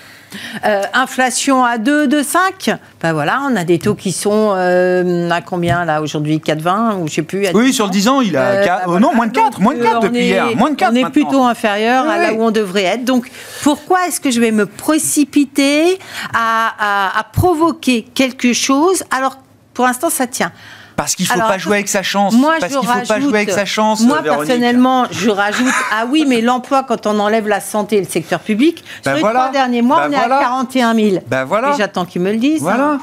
[0.65, 2.71] Euh, inflation à 2, 2, 5.
[3.03, 6.39] Ben voilà, on a des taux qui sont euh, à combien là aujourd'hui?
[6.39, 7.47] 4,20 ou je sais plus.
[7.55, 9.75] Oui, sur le 10 ans, il a euh, ben oh non, moins de 4, moins
[9.75, 12.51] de 4 depuis hier, moins de 4 On est plutôt inférieur à là où on
[12.51, 13.05] devrait être.
[13.05, 13.31] Donc
[13.63, 15.99] pourquoi est-ce que je vais me précipiter
[16.35, 19.03] à, à provoquer quelque chose?
[19.11, 19.39] Alors
[19.75, 20.53] pour l'instant ça tient
[20.97, 22.35] parce qu'il ne faut pas jouer avec sa chance.
[22.35, 24.01] Moi, parce qu'il ne faut pas jouer avec sa chance.
[24.01, 28.07] Moi, personnellement, je rajoute ah oui, mais l'emploi, quand on enlève la santé et le
[28.07, 31.17] secteur public, sur les trois derniers mois, ben on est à 41 000.
[31.27, 31.73] Ben voilà.
[31.75, 32.63] Et j'attends qu'il me le dise.
[32.63, 32.99] Voilà.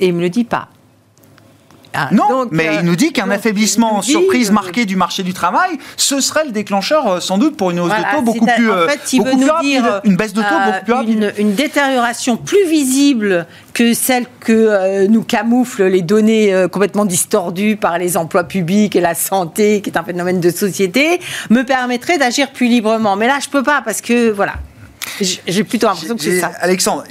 [0.00, 0.68] Et il ne me le dit pas.
[2.00, 6.20] Ah, non, mais il nous dit qu'un affaiblissement surprise marqué du marché du travail, ce
[6.20, 9.12] serait le déclencheur euh, sans doute pour une hausse de taux beaucoup plus, en fait,
[9.12, 11.34] il veut nous dire une baisse de taux beaucoup plus rapide.
[11.38, 17.76] Une, détérioration plus visible que celle que euh, nous camouflent les données euh, complètement distordues
[17.76, 22.18] par les emplois publics et la santé, qui est un phénomène de société, me permettrait
[22.18, 23.16] d'agir plus librement.
[23.16, 24.54] Mais là, je peux pas parce que voilà,
[25.20, 26.52] j'ai plutôt l'impression que c'est ça.
[26.60, 27.04] Alexandre,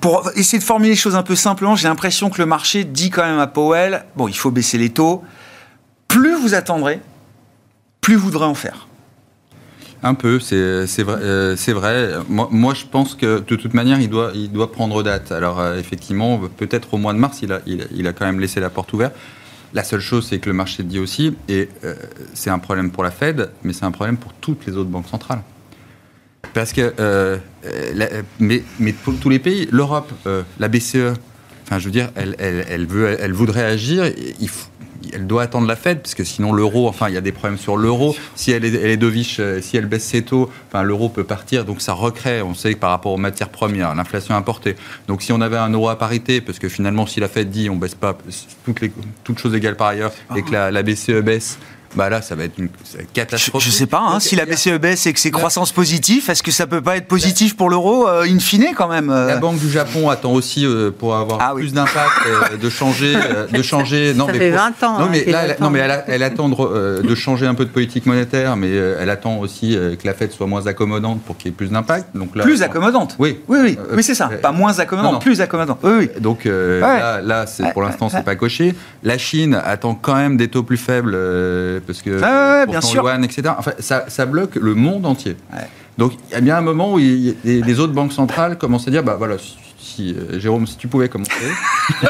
[0.00, 3.10] pour essayer de formuler les choses un peu simplement, j'ai l'impression que le marché dit
[3.10, 5.22] quand même à Powell, bon, il faut baisser les taux.
[6.08, 7.00] Plus vous attendrez,
[8.00, 8.86] plus vous devrez en faire.
[10.04, 11.22] Un peu, c'est vrai.
[11.22, 12.22] Euh.
[12.28, 15.32] Moi, je pense que de toute manière, il doit, prendre date.
[15.32, 18.60] Alors, euh, effectivement, peut-être au mois de mars, il a, il, a quand même laissé
[18.60, 19.14] la porte ouverte.
[19.72, 21.94] La seule chose, c'est que le marché dit aussi, et euh,
[22.34, 25.08] c'est un problème pour la Fed, mais c'est un problème pour toutes les autres banques
[25.08, 25.42] centrales.
[26.54, 27.36] Parce que, euh,
[27.66, 31.14] euh, mais, mais, pour tous les pays, l'Europe, euh, la BCE,
[31.64, 34.06] enfin, je veux dire, elle, elle, elle, veut, elle voudrait agir.
[34.40, 34.48] Il,
[35.12, 37.58] elle doit attendre la Fed, parce que sinon l'euro, enfin, il y a des problèmes
[37.58, 38.16] sur l'euro.
[38.34, 41.24] Si elle est, elle est dovish, euh, si elle baisse ses taux, enfin, l'euro peut
[41.24, 41.64] partir.
[41.64, 44.76] Donc ça recrée, on sait que par rapport aux matières premières, l'inflation importée.
[45.08, 47.68] Donc si on avait un euro à parité, parce que finalement, si la Fed dit
[47.70, 48.16] on baisse pas
[48.64, 51.58] toutes, les, toutes choses égales par ailleurs, et que la, la BCE baisse,
[51.96, 52.68] bah là, ça va être une
[53.12, 53.62] catastrophe.
[53.62, 56.42] Je, ne sais pas, hein, si la BCE baisse et que c'est croissance positive, est-ce
[56.42, 59.36] que ça peut pas être positif pour l'euro euh, in fine quand même euh La
[59.36, 62.10] Banque du Japon attend aussi euh, pour avoir Ah plus d'impact
[62.60, 63.14] de changer,
[63.52, 64.14] de changer.
[64.14, 65.64] Non, Ça mais fait pour- 20 ans, Non hein, mais là, elle, attend.
[65.64, 65.78] non mais
[66.08, 69.38] elle, attend de, euh, de changer un peu de politique monétaire, mais euh, elle attend
[69.38, 72.14] aussi euh, que la Fed soit moins accommodante pour qu'il y ait plus d'impact.
[72.16, 73.16] Donc là, Plus accommodante.
[73.18, 73.38] Oui.
[73.48, 74.28] Oui, oui, Euh, oui, c'est ça.
[74.32, 75.22] euh, Pas moins accommodante, non, non.
[75.22, 75.78] plus accommodante.
[75.82, 76.10] Oui, oui.
[76.20, 76.98] Donc euh, Ouais.
[77.00, 78.22] là, là c'est, pour l'instant, ouais, c'est ouais.
[78.24, 78.74] pas coché.
[79.02, 82.72] La Chine attend quand même des taux plus faibles euh, parce que ouais, ouais, pour
[82.72, 83.02] bien sûr.
[83.02, 83.50] yuan, etc.
[83.58, 85.36] Enfin, ça, ça bloque le monde entier.
[85.52, 85.60] Ouais.
[85.98, 88.88] Donc il y a bien un moment où il les, les autres banques centrales commencent
[88.88, 89.36] à dire, bah voilà,
[89.78, 91.30] si, euh, Jérôme, si tu pouvais commencer.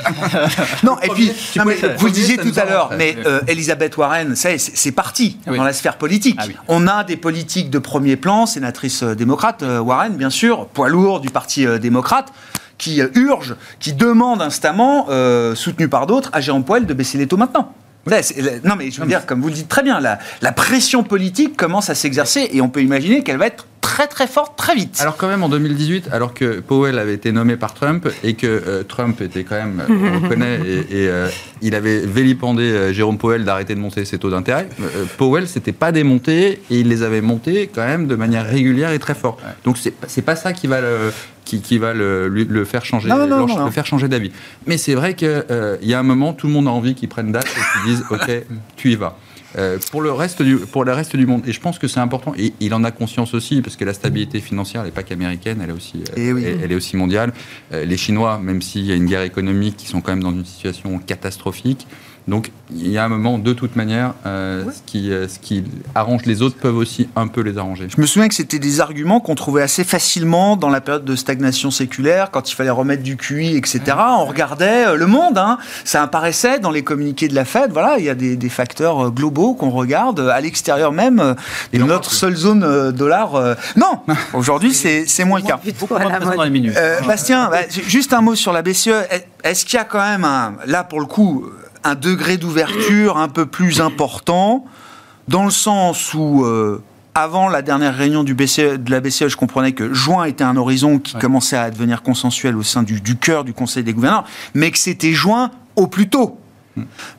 [0.83, 4.35] Non, et puis, non, mais vous le disiez tout à l'heure, mais euh, Elisabeth Warren,
[4.37, 5.59] c'est parti Ah oui.
[5.59, 6.37] dans la sphère politique.
[6.39, 6.55] Ah oui.
[6.69, 10.89] On a des politiques de premier plan, sénatrice euh, démocrate, euh, Warren, bien sûr, poids
[10.89, 12.33] lourd du Parti euh, démocrate,
[12.79, 17.19] qui euh, urge, qui demande instamment, euh, soutenu par d'autres, à Jérôme Powell de baisser
[17.19, 17.73] les taux maintenant.
[18.07, 21.57] Non, mais je veux dire, comme vous le dites très bien, la, la pression politique
[21.57, 24.99] commence à s'exercer et on peut imaginer qu'elle va être très très forte très vite.
[25.01, 28.47] Alors quand même en 2018, alors que Powell avait été nommé par Trump et que
[28.47, 31.29] euh, Trump était quand même, euh, on le connaît, et, et, euh,
[31.63, 34.69] il avait vilipendé euh, Jérôme Powell d'arrêter de monter ses taux d'intérêt.
[35.19, 38.99] Powell s'était pas démonté et il les avait montés quand même de manière régulière et
[38.99, 39.41] très forte.
[39.65, 41.13] Donc c'est pas ça qui va le
[41.45, 43.65] qui, qui va le, lui- le faire changer, Non, non, le, non, non.
[43.67, 44.33] le faire changer d'avis.
[44.67, 47.09] Mais c'est vrai que euh, y a un moment, tout le monde a envie qu'ils
[47.09, 48.31] prennent date et qu'ils disent OK,
[48.77, 49.17] tu y vas.
[49.57, 51.43] Euh, pour, le reste du, pour le reste du monde.
[51.47, 52.33] Et je pense que c'est important.
[52.37, 55.61] Et il en a conscience aussi, parce que la stabilité financière, elle n'est pas qu'américaine,
[55.63, 56.43] elle, est aussi, euh, Eh oui.
[56.45, 57.33] elle, elle est aussi mondiale.
[57.73, 60.33] Euh, les Chinois, même s'il y a une guerre économique, qui sont quand même dans
[60.33, 61.87] une situation catastrophique.
[62.27, 65.63] Donc il y a un moment, de toute manière, euh, ce, qui, euh, ce qui
[65.95, 67.89] arrange les autres peuvent aussi un peu les arranger.
[67.95, 71.17] Je me souviens que c'était des arguments qu'on trouvait assez facilement dans la période de
[71.17, 73.81] stagnation séculaire, quand il fallait remettre du QI, etc.
[73.99, 75.59] On regardait euh, le monde, hein.
[75.85, 77.71] ça apparaissait dans les communiqués de la Fed.
[77.73, 81.35] Voilà, il y a des, des facteurs globaux qu'on regarde à l'extérieur même
[81.75, 83.35] de notre seule zone dollar.
[83.35, 83.55] euh.
[83.77, 84.01] Non,
[84.33, 85.61] aujourd'hui c'est c'est moins le cas.
[86.35, 86.75] Moins minutes.
[86.77, 88.89] Euh, Bastien, bah, juste un mot sur la BCE.
[89.11, 91.45] Est- Est-ce qu'il y a quand même, un, là pour le coup,
[91.85, 94.65] un degré d'ouverture un peu plus important,
[95.29, 96.83] dans le sens où, euh,
[97.15, 100.57] avant la dernière réunion du BCE, de la BCE, je comprenais que juin était un
[100.57, 101.21] horizon qui Ouais.
[101.21, 104.79] commençait à devenir consensuel au sein du, du cœur du Conseil des gouverneurs, mais que
[104.79, 106.39] c'était juin au plus tôt.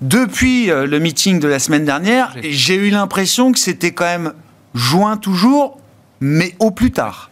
[0.01, 4.03] Depuis euh, le meeting de la semaine dernière, J'ai- j'ai eu l'impression que c'était quand
[4.05, 4.33] même
[4.73, 5.77] juin toujours,
[6.19, 7.29] mais au plus tard.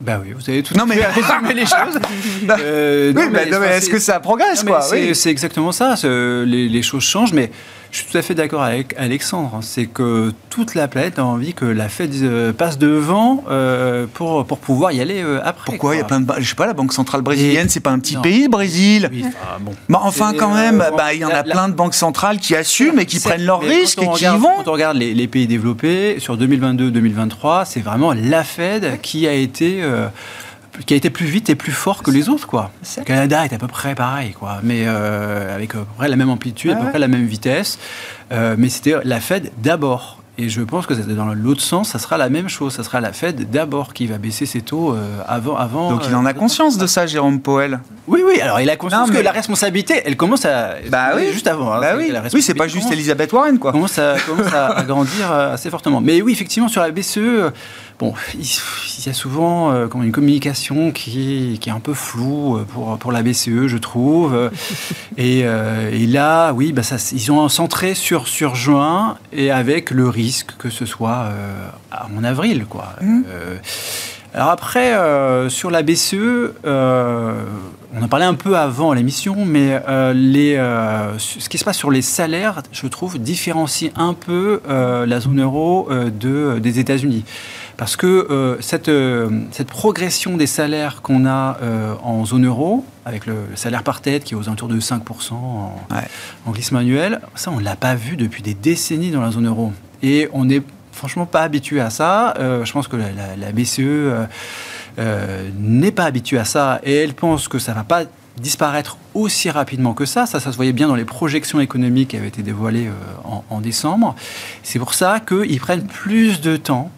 [0.00, 1.98] Bah oui, vous avez tout Non, mais- résumé les choses.
[2.60, 4.80] Euh, Oui, mais, est-ce que ça progresse, Non, quoi?
[4.82, 5.14] c'est, oui.
[5.14, 5.94] c'est exactement ça.
[6.04, 7.50] les choses changent, mais
[7.90, 9.50] je suis tout à fait d'accord avec Alexandre.
[9.54, 9.60] hein.
[9.62, 14.44] C'est que toute la planète a envie que la Fed euh, passe devant euh, pour,
[14.44, 15.72] pour pouvoir y aller euh, après.
[15.72, 15.94] Pourquoi?
[15.94, 17.98] Il y a plein de, je sais pas, la banque centrale brésilienne, c'est pas un
[17.98, 18.22] petit Non.
[18.22, 19.08] pays, le Brésil?
[19.12, 19.72] Oui, enfin, bon.
[19.88, 22.54] Bah, enfin, quand même, bah, il y en a la- plein de banques centrales qui
[22.54, 24.48] assument et qui prennent leurs risques et qui y vont.
[24.58, 29.32] Quand on regarde les, les pays développés, sur 2022-2023, c'est vraiment la Fed qui a
[29.32, 29.82] été.
[30.78, 32.70] Euh, qui a été plus vite et plus fort que les autres, quoi.
[32.98, 36.16] Le Canada est à peu près pareil, quoi, mais euh, avec à peu près la
[36.16, 37.78] même amplitude, à Ouais, peu près la même vitesse.
[38.32, 40.16] Euh, mais c'était la Fed d'abord.
[40.40, 42.72] Et je pense que dans l'autre sens, ça sera la même chose.
[42.72, 45.90] Ça sera la Fed d'abord qui va baisser ses taux euh, avant, avant.
[45.90, 47.80] Donc il euh, en a conscience de ça, Jérôme Powell?
[48.06, 48.40] Oui, oui.
[48.40, 50.76] Alors il a conscience Non, mais- que la responsabilité, elle commence à.
[50.90, 51.32] Bah oui.
[51.32, 51.72] Juste avant.
[51.72, 53.72] hein, Bah oui, la oui c'est pas juste Elisabeth Warren, quoi.
[53.72, 56.00] commence à, commence à, à grandir euh, assez fortement.
[56.00, 57.50] Mais oui, effectivement, sur la BCE, euh,
[57.98, 62.64] bon, il, y a souvent euh, une communication qui, qui est un peu floue euh,
[62.64, 64.34] pour, pour la BCE, je trouve.
[64.34, 64.50] Euh,
[65.16, 69.90] Et, euh, et là, oui, bah ça, ils ont centré sur, sur juin et avec
[69.90, 71.68] le risque que ce soit euh,
[72.16, 72.94] en avril, quoi.
[73.02, 73.56] Euh,
[74.32, 74.94] alors après,
[75.50, 76.52] sur la BCE,
[77.94, 81.76] on en parlait un peu avant l'émission, mais euh, les, euh, ce qui se passe
[81.78, 87.24] sur les salaires, je trouve, différencie un peu euh, la zone euro de, des États-Unis.
[87.78, 88.90] Parce que cette,
[89.52, 91.56] cette progression des salaires qu'on a
[92.02, 94.98] en zone euro, avec le, le salaire par tête qui est aux alentours de 5%
[95.34, 96.02] en, Ouais.
[96.44, 99.46] en glissement annuel, ça, on ne l'a pas vu depuis des décennies dans la zone
[99.46, 99.72] euro.
[100.02, 102.34] Et on n'est franchement pas habitué à ça.
[102.38, 103.80] Je pense que la, la- la BCE
[104.98, 108.04] euh, n'est pas habituée à ça et elle pense que ça va pas
[108.36, 110.26] disparaître aussi rapidement que ça.
[110.26, 112.92] Ça, ça se voyait bien dans les projections économiques qui avaient été dévoilées euh,
[113.24, 114.14] en, en décembre.
[114.62, 116.90] C'est pour ça qu'ils prennent plus de temps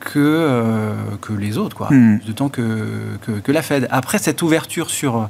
[0.00, 1.88] que, euh, que les autres, quoi.
[1.90, 2.18] Hmm.
[2.18, 3.88] Plus de temps que, que, que la Fed.
[3.90, 5.28] Après cette ouverture sur,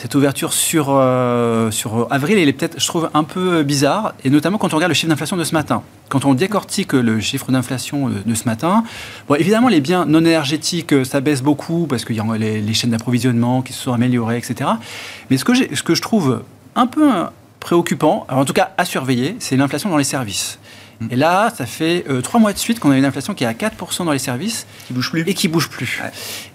[0.00, 4.30] cette ouverture sur, euh, sur avril, elle est peut-être, je trouve, un peu bizarre, et
[4.30, 5.82] notamment quand on regarde le chiffre d'inflation de ce matin.
[6.08, 8.82] Quand on décortique le chiffre d'inflation de ce matin,
[9.28, 12.74] bon, évidemment, les biens non énergétiques, ça baisse beaucoup parce qu'il y a les, les
[12.74, 14.70] chaînes d'approvisionnement qui se sont améliorées, etc.
[15.28, 16.44] Mais ce que, ce que je trouve
[16.76, 17.10] un peu
[17.60, 20.58] préoccupant, en tout cas à surveiller, c'est l'inflation dans les services.
[21.08, 23.46] Et là, ça fait euh, trois mois de suite qu'on a une inflation qui est
[23.46, 24.66] à 4% dans les services.
[24.86, 25.24] Qui bouge plus.
[25.26, 26.02] Et qui bouge plus.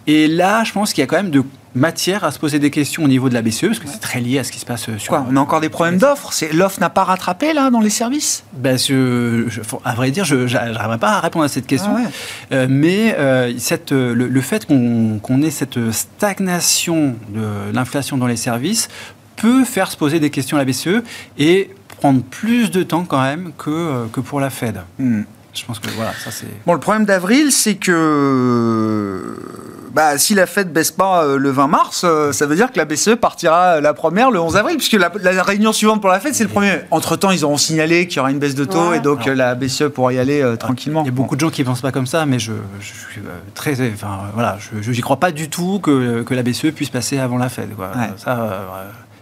[0.05, 1.43] Et là, je pense qu'il y a quand même de
[1.73, 4.21] matière à se poser des questions au niveau de la BCE, parce que c'est très
[4.21, 5.09] lié à ce qui se passe euh, sur...
[5.09, 6.31] Quoi On a encore des problèmes d'offres?
[6.53, 8.43] L'offre n'a pas rattrapé, là, dans les services?
[8.53, 9.47] Ben, je,
[9.83, 11.97] À vrai dire, je n'arriverai pas à répondre à cette question.
[11.97, 12.09] Ah
[12.53, 13.17] euh, mais
[13.57, 18.89] cette, le, fait qu'on ait cette stagnation de l'inflation dans les services
[19.35, 21.03] peut faire se poser des questions à la BCE
[21.37, 24.81] et prendre plus de temps quand même que, euh, que pour la Fed.
[24.99, 25.23] Hmm.
[25.53, 26.47] Je pense que voilà, ça c'est.
[26.65, 29.39] Bon, le problème d'avril, c'est que
[29.93, 32.77] bah, si la Fed baisse pas euh, le 20 mars, euh, ça veut dire que
[32.77, 35.09] la BCE partira la première le 11 avril, puisque la,
[35.43, 36.81] réunion suivante pour la Fed, c'est le premier.
[36.91, 39.55] Entre temps, ils auront signalé qu'il y aura une baisse de taux et donc la
[39.55, 41.03] BCE pourra y aller tranquillement.
[41.03, 43.21] Il y a beaucoup de gens qui ne pensent pas comme ça, mais je, suis
[43.53, 47.17] très, enfin voilà, je n'y crois pas du tout que, que, la BCE puisse passer
[47.17, 47.73] avant la Fed.
[47.77, 47.91] Quoi.
[48.17, 48.75] Ça,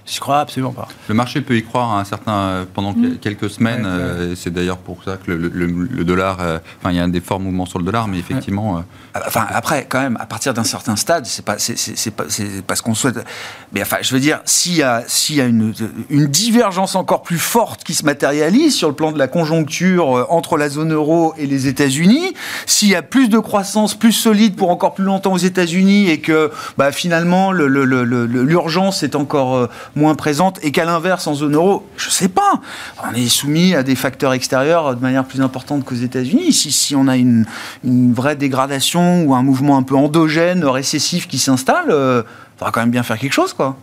[0.05, 0.89] je crois absolument pas.
[1.07, 3.19] Le marché peut y croire un certain, pendant mm.
[3.21, 3.85] quelques semaines.
[3.85, 6.37] Euh, c'est d'ailleurs pour ça que le, dollar.
[6.41, 8.77] Euh, enfin, il y a des forts mouvements sur le dollar, mais effectivement.
[8.77, 8.81] Euh,
[9.25, 12.25] enfin, après, quand même, à partir d'un certain stade, c'est pas, c'est pas,
[12.67, 13.25] pas ce qu'on souhaite.
[13.71, 15.73] Mais enfin, je veux dire, s'il y a, s'il y a une,
[16.09, 20.57] une divergence encore plus forte qui se matérialise sur le plan de la conjoncture entre
[20.57, 22.33] la zone euro et les États-Unis,
[22.65, 26.19] s'il y a plus de croissance plus solide pour encore plus longtemps aux États-Unis et
[26.19, 32.09] que bah, finalement l'urgence est encore moins présente et qu'à l'inverse, en zone euro, je
[32.09, 32.61] sais pas,
[33.03, 36.51] on est soumis à des facteurs extérieurs de manière plus importante qu'aux États-Unis.
[36.53, 37.45] Si, si on a une,
[37.83, 42.23] une, vraie dégradation ou un mouvement un peu endogène, récessif qui s'installe, il euh,
[42.57, 43.77] faudra quand même bien faire quelque chose, quoi.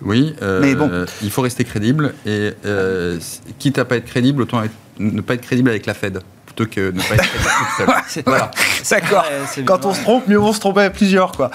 [0.00, 0.90] Oui, euh, mais bon.
[1.22, 3.18] il faut rester crédible et euh,
[3.58, 4.62] quitte à pas être crédible, autant
[4.98, 8.22] ne pas être crédible avec la Fed plutôt que ne pas être crédible tout seul.
[8.26, 8.50] voilà.
[8.90, 9.24] D'accord.
[9.64, 11.50] Quand on se trompe, mieux vaut se tromper à plusieurs, quoi.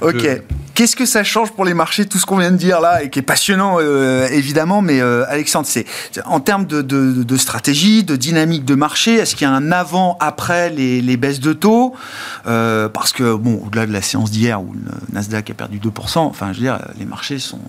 [0.00, 0.42] Ok.
[0.74, 3.08] Qu'est-ce que ça change pour les marchés, tout ce qu'on vient de dire là, et
[3.08, 5.86] qui est passionnant euh, évidemment, mais euh, Alexandre, c'est
[6.26, 11.16] en termes de, stratégie, de dynamique de marché, est-ce qu'il y a un avant-après les,
[11.16, 11.94] baisses de taux?
[12.46, 16.18] Euh, Parce que, bon, au-delà de la séance d'hier où le Nasdaq a perdu 2%,
[16.18, 17.60] enfin, je veux dire, les marchés sont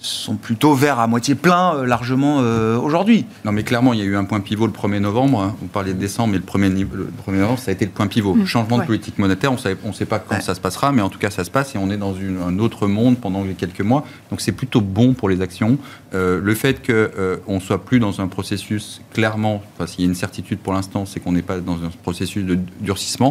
[0.00, 3.26] sont plutôt verts à moitié plein euh, largement euh, aujourd'hui.
[3.44, 5.56] Non mais clairement il y a eu un point pivot le 1er novembre, hein.
[5.60, 8.06] vous parliez de décembre mais le 1er, le 1er novembre ça a été le point
[8.06, 8.34] pivot.
[8.34, 8.46] Mm.
[8.46, 11.18] Changement de politique monétaire, on ne sait pas quand ça se passera mais en tout
[11.18, 12.14] cas ça se passe et on est dans
[12.46, 15.78] un autre monde pendant quelques mois donc c'est plutôt bon pour les actions.
[16.14, 20.08] Euh, le fait qu'on ne soit plus dans un processus clairement, enfin s'il y a
[20.08, 23.30] une certitude pour l'instant c'est qu'on n'est pas dans un processus de durcissement.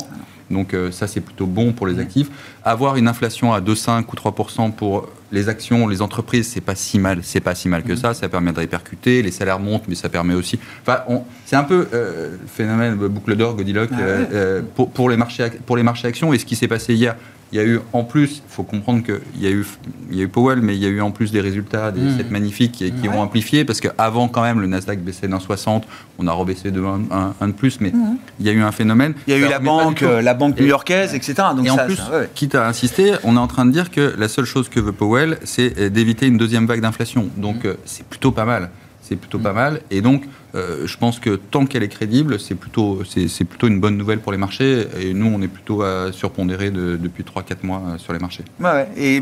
[0.49, 1.99] Donc ça, c'est plutôt bon pour les mm.
[1.99, 2.27] actifs.
[2.63, 6.99] Avoir une inflation à 2,5 ou 3% pour les actions, les entreprises, c'est pas si
[6.99, 7.97] mal, c'est pas si mal que mm.
[7.97, 8.13] ça.
[8.13, 9.21] Ça permet de répercuter.
[9.21, 10.59] Les salaires montent, mais ça permet aussi.
[10.81, 11.01] Enfin,
[11.45, 15.17] c'est un peu euh, le phénomène boucle d'or, Godiloc, ah euh, euh, pour, pour, les
[15.17, 16.33] marchés, pour les marchés actions.
[16.33, 17.15] Et ce qui s'est passé hier,
[17.51, 19.65] il y a eu en plus, il faut comprendre qu'il y, a eu,
[20.11, 22.29] y a eu Powell, mais il y a eu en plus des résultats, des mmh.
[22.29, 25.87] magnifiques qui, qui ont amplifié, parce qu'avant quand même, le Nasdaq baissait d'un 60,
[26.19, 28.17] on a rebaissé de 1, de plus, mais mmh.
[28.39, 29.13] il y a eu un phénomène.
[29.27, 31.35] Il y a eu la banque, la banque new-yorkaise, etc.
[31.55, 32.01] Donc et en plus,
[32.35, 34.91] quitte à insister, on est en train de dire que la seule chose que veut
[34.91, 37.29] Powell, c'est d'éviter une deuxième vague d'inflation.
[37.37, 37.67] Donc mmh.
[37.67, 38.69] euh, c'est plutôt pas mal.
[39.01, 39.79] C'est plutôt pas mal.
[39.89, 40.23] Et donc,
[40.57, 44.19] euh, je pense que tant qu'elle est crédible, c'est plutôt, c'est, plutôt une bonne nouvelle
[44.19, 44.87] pour les marchés.
[44.99, 48.43] Et nous, on est plutôt à surpondérer depuis 3-4 mois euh, sur les marchés.
[48.59, 49.21] Ouais, et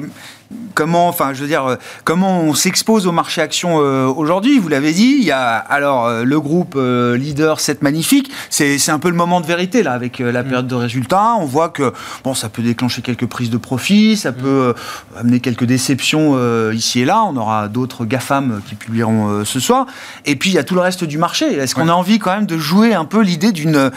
[0.74, 1.76] comment, enfin, je veux dire, euh,
[2.06, 4.60] comment on s'expose au marché actions aujourd'hui?
[4.60, 8.32] Vous l'avez dit, il y a alors le groupe leader 7 magnifique.
[8.50, 10.46] C'est, un peu le moment de vérité là, avec la mm.
[10.46, 11.36] période de résultats.
[11.40, 11.92] On voit que
[12.24, 14.36] bon, ça peut déclencher quelques prises de profit, ça mm.
[14.36, 14.74] peut
[15.18, 16.40] amener quelques déceptions
[16.72, 17.24] ici et là.
[17.24, 19.88] On aura d'autres GAFAM qui publieront ce soir.
[20.26, 22.34] Et puis il y a tout le reste du marché Est-ce qu'on a envie quand
[22.34, 23.90] même de jouer un peu l'idée d'une euh,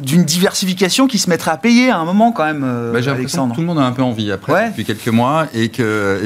[0.00, 3.54] d'une diversification qui se mettrait à payer à un moment quand même, euh, bah, Alexandre
[3.54, 6.20] Tout le monde a un peu envie après depuis quelques mois et que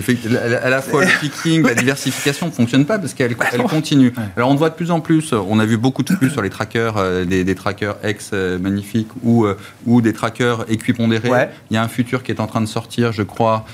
[0.63, 4.13] à la fois le picking, la diversification ne fonctionne pas parce qu'elle elle continue.
[4.37, 6.51] Alors on voit de plus en plus, on a vu beaucoup de flux sur les
[6.51, 9.47] trackers, euh, des, trackers ex magnifiques ou
[9.87, 11.31] ou des trackers équipondérés.
[11.71, 13.65] Il y a un futur qui est en train de sortir, je crois,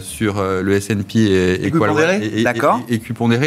[0.00, 2.80] sur le S&P et, et, D'accord.
[2.88, 3.00] Et.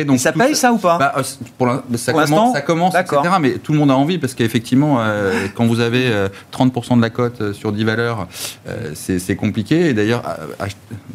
[0.05, 1.13] Donc ça paye ça ou pas bah,
[1.57, 3.17] pour ça commence Ça commence, etc.
[3.39, 7.01] Mais tout le monde a envie parce qu'effectivement, euh, quand vous avez euh, 30% de
[7.01, 8.27] la cote euh, sur 10 valeurs,
[8.67, 9.89] euh, c'est compliqué.
[9.89, 10.23] Et d'ailleurs,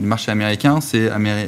[0.00, 1.46] le marché américain, c'est améri-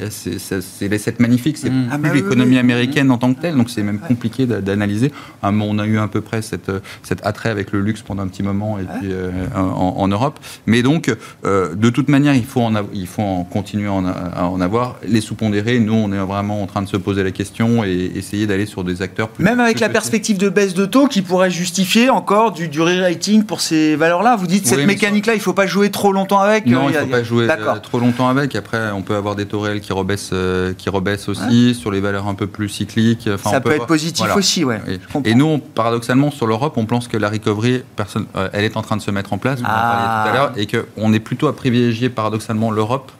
[0.81, 1.87] les 7 magnifiques, c'est Mm.
[1.91, 2.57] Ah plus bah l'économie oui.
[2.59, 3.55] américaine en tant que telle.
[3.55, 5.11] Donc c'est même compliqué d'a- d'analyser.
[5.43, 8.23] Moment, on a eu à peu près cette, euh, cet attrait avec le luxe pendant
[8.23, 10.39] un petit moment et puis euh, en, en Europe.
[10.65, 11.13] Mais donc,
[11.45, 14.45] euh, de toute manière, il faut en, il faut en continuer à en, a- à
[14.45, 14.97] en avoir.
[15.07, 18.47] Les sous-pondérés, nous, on est vraiment en train de se poser la question et essayer
[18.47, 21.21] d'aller sur des acteurs plus Même avec plus la perspective de baisse de taux qui
[21.21, 24.35] pourrait justifier encore du, du re-rating pour ces valeurs-là.
[24.35, 26.65] Vous dites Oui, cette mécanique-là, il ne faut pas jouer trop longtemps avec.
[26.65, 28.55] Non, euh, il ne faut a- pas jouer euh, trop longtemps avec.
[28.55, 31.99] Après, on peut avoir des taux réels qui rebaissent, euh, qui rebaissent aussi sur les
[32.01, 33.29] valeurs un peu plus cycliques.
[33.33, 34.37] Enfin, Ça on peut être avoir- positif voilà.
[34.37, 34.79] aussi, ouais.
[34.87, 38.77] Et, et nous, on- paradoxalement, sur l'Europe, on pense que la recovery, personne, elle est
[38.77, 40.23] en train de se mettre en place, en Ah.
[40.23, 43.11] parliez tout à l'heure, et qu'on est plutôt à privilégier paradoxalement l'Europe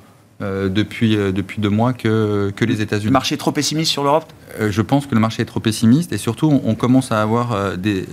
[0.41, 3.11] euh, depuis, euh, depuis deux mois que, que les Le États-Unis.
[3.11, 4.25] marché est trop pessimiste sur l'Europe?
[4.59, 7.21] Euh, je pense que le marché est trop pessimiste et surtout on, on commence à
[7.21, 8.05] avoir des,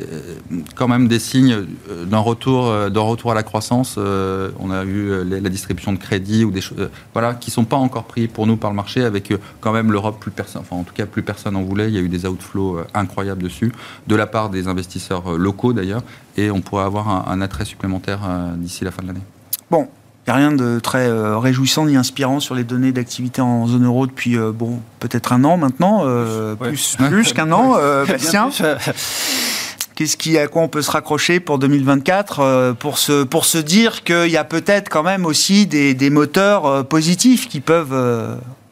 [0.74, 1.64] quand même des signes
[2.06, 3.96] d'un retour, d'un retour à la croissance.
[3.96, 7.76] On a euh, la, distribution de crédit ou des choses voilà, qui ne sont pas
[7.76, 10.84] encore pris pour nous par le marché avec quand même l'Europe, plus personne, enfin en
[10.84, 11.88] tout cas plus personne en voulait.
[11.88, 13.72] Il y a eu des outflows incroyables dessus,
[14.06, 16.02] de la part des investisseurs locaux d'ailleurs,
[16.36, 18.20] et on pourrait avoir un, un attrait supplémentaire
[18.56, 19.22] d'ici la fin de l'année.
[19.70, 19.88] Bon,
[20.28, 23.84] n'y a rien de très euh, réjouissant ni inspirant sur les données d'activité en zone
[23.84, 26.68] euro depuis, euh, bon, peut-être un an maintenant, euh, Ouais.
[26.68, 27.76] plus, plus qu'un an.
[28.06, 28.50] Bastien,
[29.94, 33.58] qu'est-ce qui, à quoi on peut se raccrocher pour 2024 euh, pour, se, pour se
[33.58, 37.94] dire qu'il y a peut-être quand même aussi des, des moteurs positifs qui peuvent,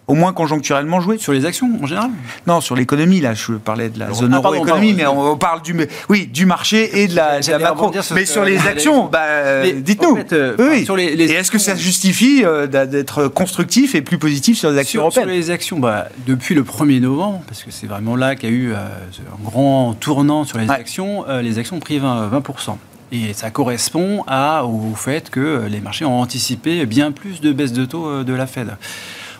[0.09, 2.11] au moins conjoncturellement, jouer Sur les actions en général
[2.47, 5.33] Non, sur l'économie, là, je parlais de la zone ah, euro pardon, économie, mais on,
[5.33, 5.75] on parle du,
[6.09, 7.93] oui, du marché et de la, de la J'allais macro.
[8.03, 10.17] sur Mais sur les actions, bah, dites-nous.
[10.33, 14.19] euh, Oui, sur les- les et est-ce que ça justifie euh, d'être constructif et plus
[14.19, 17.65] positif sur les actions Sur, sur européennes les actions, bah, depuis le 1er novembre, parce
[17.65, 20.75] que c'est vraiment là qu'il y a eu euh, un grand tournant sur les Ouais.
[20.75, 22.31] actions, les actions ont pris 20%.
[22.31, 22.77] 20%.
[23.13, 27.73] Et ça correspond à, au fait que les marchés ont anticipé bien plus de baisse
[27.73, 28.77] de taux de la Fed.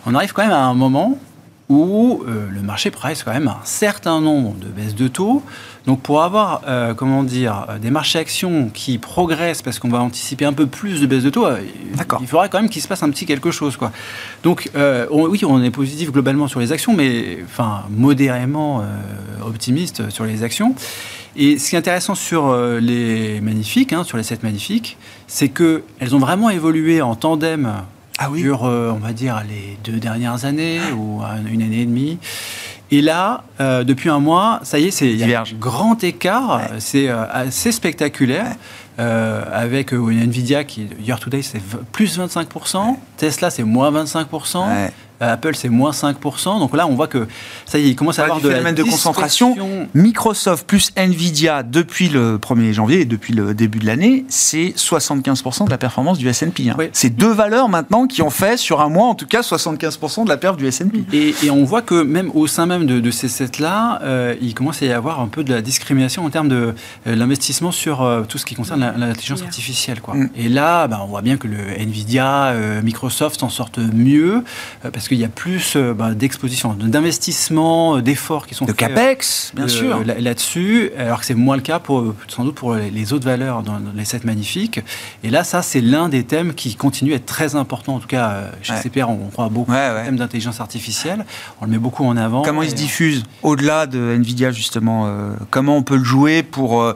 [0.09, 1.19] On arrive quand même à un moment
[1.69, 5.43] où euh, le marché price quand même un certain nombre de baisses de taux.
[5.85, 9.99] Donc pour avoir, euh, comment dire, euh, des marchés actions qui progressent parce qu'on va
[9.99, 11.59] anticiper un peu plus de baisses de taux, euh,
[12.21, 13.75] il faudrait quand même qu'il se passe un petit quelque chose.
[13.75, 13.91] Quoi.
[14.43, 14.71] Donc
[15.11, 18.81] on- oui, on est positif globalement sur les actions, mais enfin modérément
[19.45, 20.73] optimiste sur les actions.
[21.35, 24.97] Et ce qui est intéressant sur les magnifiques, hein, sur les 7 magnifiques,
[25.27, 27.73] c'est qu'elles ont vraiment évolué en tandem
[28.19, 28.41] Ah oui.
[28.41, 32.17] sur, euh, on va dire, les deux dernières années ou un- une année et demie.
[32.89, 36.57] Et là, euh, depuis un mois, ça y est, c'est un grand écart.
[36.71, 36.79] Ouais.
[36.79, 38.55] C'est euh, assez spectaculaire.
[38.99, 41.61] euh, avec euh, Nvidia qui, year to date, c'est
[41.91, 42.97] plus 25%.
[43.17, 44.67] Tesla, c'est moins 25%.
[44.67, 44.91] Ouais.
[45.21, 46.59] Euh, Apple, c'est moins 5%.
[46.59, 47.27] Donc là, on voit que
[47.65, 49.55] ça y est, il commence à avoir du de la de concentration.
[49.93, 55.65] Microsoft plus Nvidia depuis le 1er janvier et depuis le début de l'année, c'est 75%
[55.65, 56.69] de la performance du S&P.
[56.69, 56.75] hein.
[56.77, 56.89] Oui.
[56.93, 60.29] C'est deux valeurs maintenant qui ont fait sur un mois en tout cas 75% de
[60.29, 61.03] la perf du S&P.
[61.13, 64.53] Et, et on voit que même au sein même de, de ces sets-là, euh, il
[64.53, 66.73] commence à y avoir un peu de la discrimination en termes de
[67.07, 70.01] euh, l'investissement sur euh, tout ce qui concerne l'intelligence artificielle.
[70.01, 70.15] Quoi.
[70.15, 70.29] Mm.
[70.35, 74.43] Et là, bah, on voit bien que le Nvidia, euh, Microsoft s'en sortent mieux
[74.85, 78.71] euh, parce qu'il y a plus euh, bah, d'exposition, d'investissement, euh, d'efforts qui sont De
[78.71, 80.03] faits, capex, bien euh, sûr.
[80.03, 83.23] là- là-dessus, alors que c'est moins le cas pour, euh, sans doute pour les, autres
[83.23, 84.81] valeurs dans, les sets magnifiques.
[85.23, 87.95] Et là, ça, c'est l'un des thèmes qui continue à être très important.
[87.95, 88.81] En tout cas, euh, chez Ouais.
[88.81, 90.03] CPR, on croit beaucoup Ouais, au ouais.
[90.03, 91.25] thème d'intelligence artificielle.
[91.61, 92.41] On le met beaucoup en avant.
[92.41, 96.81] Comment il se diffuse au-delà de Nvidia justement euh, Comment on peut le jouer pour
[96.81, 96.93] euh,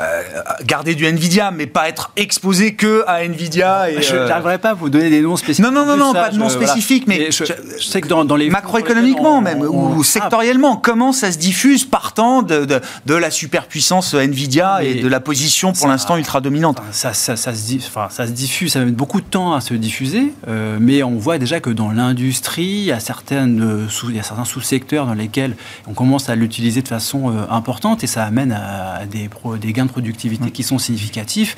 [0.00, 0.22] euh,
[0.64, 4.70] garder du Nvidia, mais pas être exposé que à Nvidia et, Je euh, n'arriverai pas
[4.70, 5.64] à vous donner des noms spécifiques.
[5.64, 6.66] Non, non, non, de non, ça, pas de noms voilà.
[6.66, 7.44] spécifiques, mais je,
[7.78, 11.84] je- sais que dans, dans les macroéconomiquement même, on- ou sectoriellement, comment ça se diffuse
[11.84, 16.78] partant de, de, de la superpuissance Nvidia et de la position pour l'instant ultra dominante
[16.90, 19.60] ça, ça, ça se enfin, ça se diffuse, ça va mettre beaucoup de temps à
[19.60, 23.88] se diffuser, euh, mais on voit déjà que dans l'industrie, il y a, certaines, euh,
[23.88, 27.44] sous, il y a certains sous-secteurs dans lesquels on commence à l'utiliser de façon euh,
[27.50, 31.56] importante et ça amène à des, pro- des gains de productivité qui sont significatifs.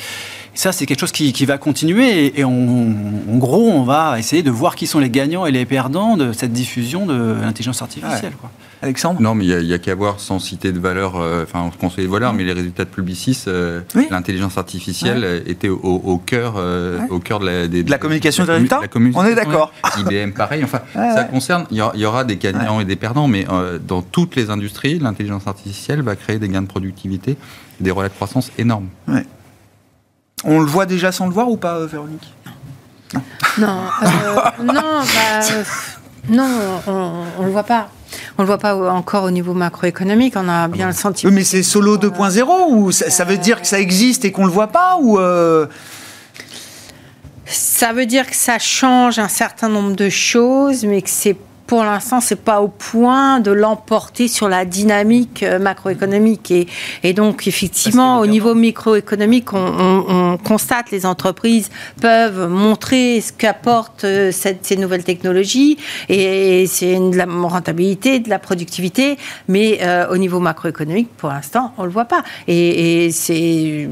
[0.54, 2.94] Et ça, c'est quelque chose qui, qui va continuer et, et on-
[3.32, 6.32] en gros, on va essayer de voir qui sont les gagnants et les perdants de
[6.32, 8.32] cette diffusion de l'intelligence artificielle.
[8.40, 8.50] quoi.
[8.82, 11.70] Alexandre Non, mais il n'y a, qu'à voir, sans citer de valeur, euh, enfin, on
[11.70, 14.06] conseille de valeur, mais les résultats de Publicis, euh, Oui.
[14.10, 17.06] l'intelligence artificielle était au, au cœur, euh, Ouais.
[17.10, 19.26] au cœur de la, des- De la communication de des résultats de la communication.
[19.26, 19.72] On est d'accord.
[19.96, 20.02] Ouais.
[20.02, 20.62] IBM, pareil.
[20.64, 21.28] Enfin, Ouais, ça ouais.
[21.30, 24.50] concerne, il y, y aura des gagnants et des perdants, mais euh, dans toutes les
[24.50, 27.36] industries, l'intelligence artificielle va créer des gains de productivité,
[27.80, 28.88] des relais de croissance énormes.
[30.44, 32.32] On le voit déjà sans le voir ou pas, euh, Véronique?
[33.58, 35.64] Non, euh, non, bah, euh,
[36.28, 37.88] non, on, on le voit pas.
[38.36, 40.34] on le voit pas encore au niveau macroéconomique.
[40.36, 41.32] On a bien le sentiment.
[41.32, 44.68] mais c'est solo 2.0 ou ça, veut dire que ça existe et qu'on le voit
[44.68, 45.18] pas ou
[47.46, 51.36] Ça veut dire que ça change un certain nombre de choses, mais que c'est
[51.66, 56.50] pour l'instant, c'est pas au point de l'emporter sur la dynamique euh, macroéconomique.
[56.50, 56.66] Et,
[57.02, 63.32] et donc, effectivement, au niveau microéconomique, on, on, on, constate les entreprises peuvent montrer ce
[63.32, 69.16] qu'apportent euh, ces nouvelles technologies et c'est de la rentabilité, de la productivité,
[69.48, 72.22] mais euh, au niveau macroéconomique, pour l'instant, on le voit pas.
[72.46, 73.88] Et, et c'est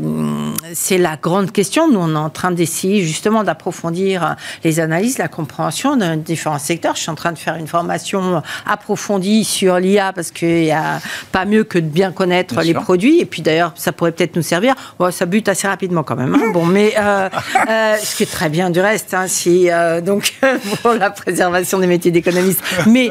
[0.75, 1.91] c'est la grande question.
[1.91, 6.97] Nous, on est en train d'essayer justement d'approfondir les analyses, la compréhension de différents secteurs.
[6.97, 11.01] Je suis en train de faire une formation approfondie sur l'IA parce qu'il n'y a
[11.31, 13.21] pas mieux que de bien connaître les produits.
[13.21, 14.75] Et puis d'ailleurs, ça pourrait peut-être nous servir.
[15.11, 16.35] ça bute assez rapidement quand même.
[16.35, 16.51] Hein.
[16.53, 17.29] Bon, mais euh,
[17.69, 20.35] euh, ce qui est très bien du reste, hein, si, euh, donc
[20.83, 22.63] pour la préservation des métiers d'économiste.
[22.87, 23.11] Mais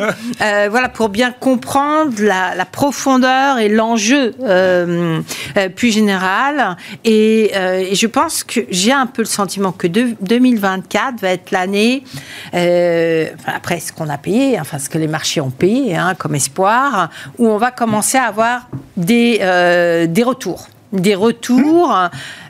[0.69, 4.33] voilà, pour bien comprendre la, profondeur et l'enjeu
[5.75, 6.77] plus général.
[7.03, 12.03] Et, et, je pense que j'ai un peu le sentiment que 2024 va être l'année,
[12.53, 17.09] après ce qu'on a payé, enfin ce que les marchés ont payé hein, comme espoir,
[17.37, 18.67] où on va commencer à avoir
[18.97, 20.67] des, euh, des retours.
[20.91, 21.95] Des retours.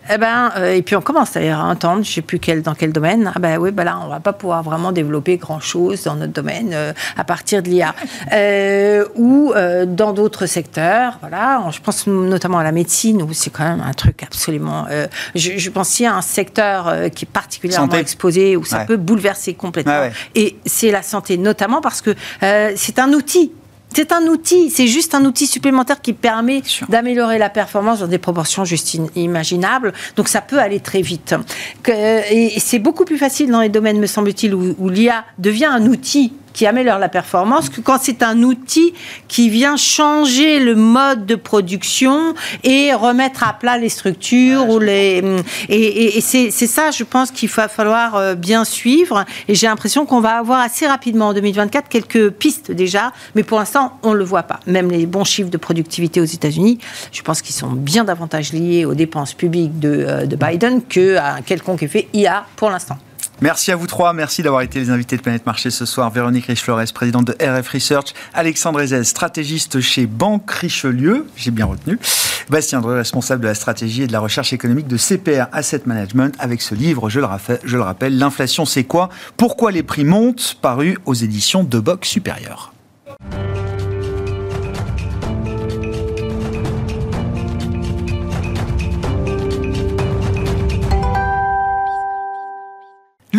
[0.10, 2.62] Eh ben, euh, et puis on commence d'ailleurs à entendre, je ne sais plus quel,
[2.62, 5.38] dans quel domaine, ah ben oui, ben là, on ne va pas pouvoir vraiment développer
[5.38, 7.94] grand-chose dans notre domaine euh, à partir de l'IA.
[9.16, 9.54] ou
[9.88, 13.94] dans d'autres secteurs, voilà, je pense notamment à la médecine, où c'est quand même un
[13.94, 14.88] truc absolument...
[15.36, 19.54] Je, je, pense aussi à un secteur qui est particulièrement exposé, où ça peut bouleverser
[19.54, 20.10] complètement.
[20.36, 22.16] Et c'est la santé, notamment parce que
[22.76, 23.52] c'est un outil
[23.94, 28.18] c'est un outil, c'est juste un outil supplémentaire qui permet d'améliorer la performance dans des
[28.18, 29.94] proportions juste imaginables.
[30.16, 31.36] Donc ça peut aller très vite.
[31.88, 36.34] et c'est beaucoup plus facile dans les domaines, me semble-t-il, où l'IA devient un outil
[36.54, 38.94] qui améliore la performance que quand c'est un outil
[39.28, 42.34] qui vient changer le mode de production
[42.64, 45.24] et remettre à plat les structures ou les
[45.70, 49.26] et, et, c'est ça je pense qu'il va falloir euh, bien suivre.
[49.48, 53.60] Et j'ai l'impression qu'on va avoir assez rapidement en 2024 quelques pistes déjà mais pour
[53.60, 54.60] l'instant on le voit pas.
[54.68, 56.80] Même les bons chiffres de productivité aux États-Unis
[57.12, 61.36] je pense qu'ils sont bien davantage liés aux dépenses publiques de, euh, de Biden qu'à
[61.36, 62.98] un quelconque effet IA pour l'instant.
[63.42, 64.14] Merci à vous trois.
[64.14, 66.12] Merci d'avoir été les invités de Planète Marché ce soir.
[66.12, 68.14] Véronique Riche-Flores, présidente de RF Research.
[68.36, 71.26] Alexandre Ezez, stratégiste chez Banque Richelieu.
[71.36, 71.98] J'ai bien retenu.
[72.52, 76.36] Bastien Dreux, responsable de la stratégie et de la recherche économique de CPR Asset Management.
[76.38, 79.10] Avec ce livre, je le, rappelle, L'inflation c'est quoi?
[79.38, 80.58] Pourquoi les prix montent?
[80.62, 82.74] Paru aux éditions de Box Supérieur.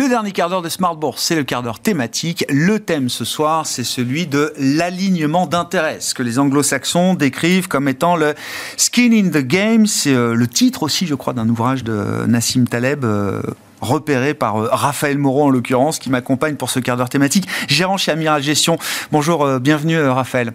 [0.03, 2.43] Le dernier quart d'heure de Smart Bourse, c'est le quart d'heure thématique.
[2.49, 7.87] Le thème ce soir, c'est celui de l'alignement d'intérêts, ce que les anglo-saxons décrivent comme
[7.87, 8.33] étant le
[8.75, 9.87] skin in the game.
[9.87, 13.41] C'est euh, le titre aussi, je crois, d'un ouvrage de Nassim Taleb, euh,
[13.83, 17.97] repéré par euh, Raphaël Moreau en l'occurrence, qui m'accompagne pour ce quart d'heure thématique, gérant
[17.97, 18.77] chez Amiral Gestion.
[19.11, 20.53] Bonjour, euh, bienvenue euh, Raphaël.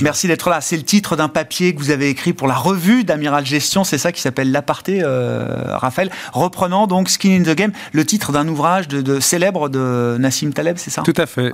[0.00, 0.60] Merci d'être là.
[0.60, 3.98] C'est le titre d'un papier que vous avez écrit pour la revue d'Amiral Gestion, c'est
[3.98, 6.10] ça qui s'appelle L'aparté, Raphaël.
[6.32, 10.76] Reprenant donc Skin in the Game, le titre d'un ouvrage de, célèbre de Nassim Taleb,
[10.78, 11.02] c'est ça?
[11.02, 11.50] Tout à fait.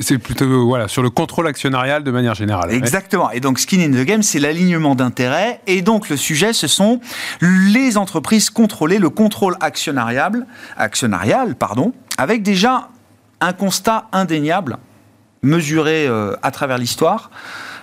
[0.00, 2.72] C'est plutôt voilà, sur le contrôle actionnarial de manière générale.
[2.72, 3.30] Exactement.
[3.30, 5.60] Et donc Skin in the Game, c'est l'alignement d'intérêts.
[5.66, 7.00] Et donc le sujet, ce sont
[7.40, 10.46] les entreprises contrôlées, le contrôle actionnarial
[10.76, 12.88] actionnariale, pardon, avec déjà
[13.40, 14.78] un constat indéniable,
[15.42, 17.30] mesuré euh, à travers l'histoire,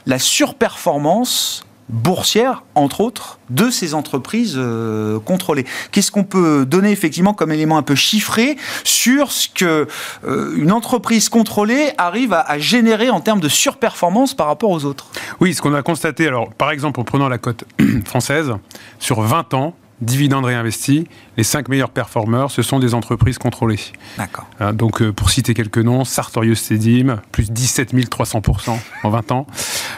[0.05, 5.65] la surperformance boursière, entre autres, de ces entreprises euh, contrôlées.
[5.91, 9.87] Qu'est-ce qu'on peut donner effectivement comme élément un peu chiffré sur ce que
[10.23, 14.85] euh, une entreprise contrôlée arrive à, à, générer en termes de surperformance par rapport aux
[14.85, 15.07] autres?
[15.39, 17.63] Oui, ce qu'on a constaté, alors par exemple en prenant la cote
[18.05, 18.53] française,
[18.99, 23.79] sur 20 ans, dividendes réinvestis, les cinq meilleurs performeurs, ce sont des entreprises contrôlées.
[24.17, 24.47] D'accord.
[24.59, 29.47] Hein, donc, euh, pour citer quelques noms, Sartorius Stedim, plus 17 300% en 20 ans.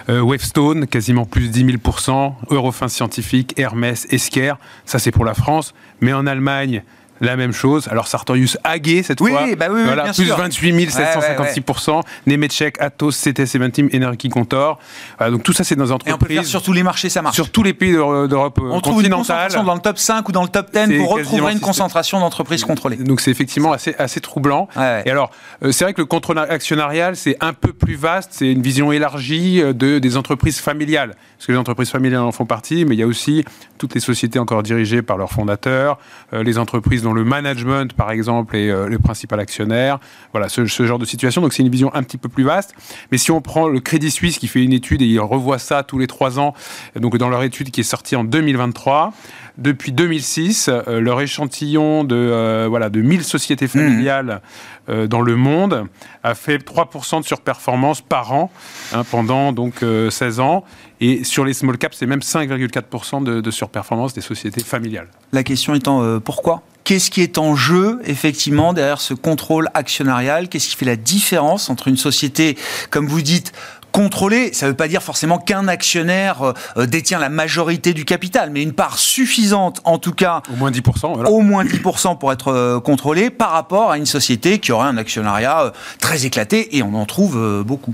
[0.09, 2.33] Euh, Wavestone, quasiment plus 10 000%.
[2.49, 5.73] Eurofin Scientifique, Hermès, Esquire, ça c'est pour la France.
[5.99, 6.83] Mais en Allemagne,
[7.21, 7.87] la même chose.
[7.89, 11.95] Alors Sartorius Agé cette oui, fois, bah oui, voilà, plus 28 756%.
[11.95, 14.79] Ouais, Nemetschek, Atos, CTS Eventim, Energy Contor.
[15.19, 16.39] donc tout ça, c'est dans les entreprises.
[16.39, 17.35] Et sur tous les marchés, ça marche.
[17.35, 18.77] Sur tous les pays d'Europe continentale.
[18.77, 21.53] On trouve une concentration dans le top 5 ou dans le top 10 pour retrouver
[21.53, 22.97] une concentration d'entreprise contrôlée.
[22.97, 24.67] Donc c'est effectivement assez, assez troublant.
[25.05, 25.31] Et alors,
[25.63, 28.31] euh, c'est vrai que le contrôle actionnarial, c'est un peu plus vaste.
[28.33, 31.15] C'est une vision élargie euh, de, des entreprises familiales.
[31.37, 33.43] Parce que les entreprises familiales en font partie, mais il y a aussi
[33.77, 35.97] toutes les sociétés encore dirigées par leurs fondateurs,
[36.33, 39.99] euh, les entreprises dont dont le management, par exemple, est le principal actionnaire.
[40.31, 41.41] Voilà, ce, ce genre de situation.
[41.41, 42.73] Donc c'est une vision un petit peu plus vaste.
[43.11, 45.83] Mais si on prend le Crédit Suisse qui fait une étude et il revoit ça
[45.83, 46.53] tous les trois ans,
[46.95, 49.13] donc dans leur étude qui est sortie en 2023,
[49.57, 53.69] depuis 2006, euh, leur échantillon de, euh, voilà, de 1000 sociétés mmh.
[53.69, 54.41] familiales
[54.89, 55.87] euh, dans le monde
[56.23, 58.51] a fait 3% de surperformance par an
[58.93, 60.63] hein, pendant donc 16 ans.
[60.99, 65.07] Et sur les small caps, c'est même 5,4% de, de, surperformance des sociétés familiales.
[65.31, 66.63] La question étant pourquoi?
[66.83, 70.49] Qu'est-ce qui est en jeu, effectivement, derrière ce contrôle actionnarial?
[70.49, 72.57] Qu'est-ce qui fait la différence entre une société,
[72.89, 73.53] comme vous dites,
[73.91, 78.05] contrôler, ça ne veut pas dire forcément qu'un actionnaire euh, euh, détient la majorité du
[78.05, 82.31] capital, mais une part suffisante, en tout cas, au moins 10%, au moins 10% pour
[82.31, 86.83] être euh, contrôlé par rapport à une société qui aurait un actionnariat très éclaté, et
[86.83, 87.93] on en trouve beaucoup.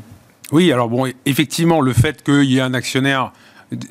[0.51, 3.31] Oui, alors bon, effectivement, le fait qu'il y ait un actionnaire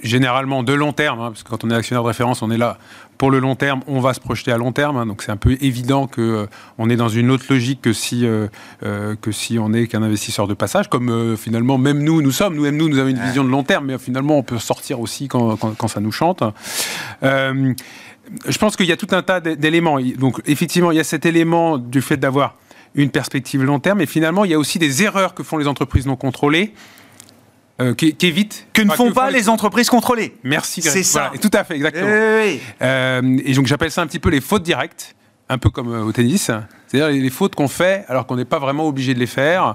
[0.02, 2.56] généralement de long terme, hein, parce que quand on est actionnaire de référence, on est
[2.56, 2.78] là
[3.18, 4.96] pour le long terme, on va se projeter à long terme.
[4.96, 6.46] Hein, donc c'est un peu évident que euh,
[6.78, 8.48] on est dans une autre logique que si euh,
[8.82, 12.54] euh, que si on n'est qu'un investisseur de passage, comme finalement même nous nous sommes.
[12.54, 15.00] Nous même nous nous avons une vision de long terme, mais finalement on peut sortir
[15.00, 16.42] aussi quand, quand, ça nous chante.
[17.22, 19.98] je pense qu'il y a tout un tas d'éléments.
[20.18, 22.56] Donc effectivement, il y a cet élément du fait d'avoir
[22.94, 25.68] une perspective long terme, mais finalement il y a aussi des erreurs que font les
[25.68, 26.72] entreprises non contrôlées
[27.80, 28.66] euh, qui, évite.
[28.72, 29.50] Que ne font pas les...
[29.50, 30.34] entreprises contrôlées.
[30.42, 30.80] Merci.
[30.80, 31.30] C'est ça.
[31.40, 32.06] tout à fait, exactement.
[32.08, 35.14] Euh, et donc j'appelle ça un petit peu les fautes directes,
[35.50, 36.50] un peu comme euh, au tennis.
[36.86, 39.74] C'est-à-dire les fautes qu'on fait alors qu'on n'est pas vraiment obligé de les faire.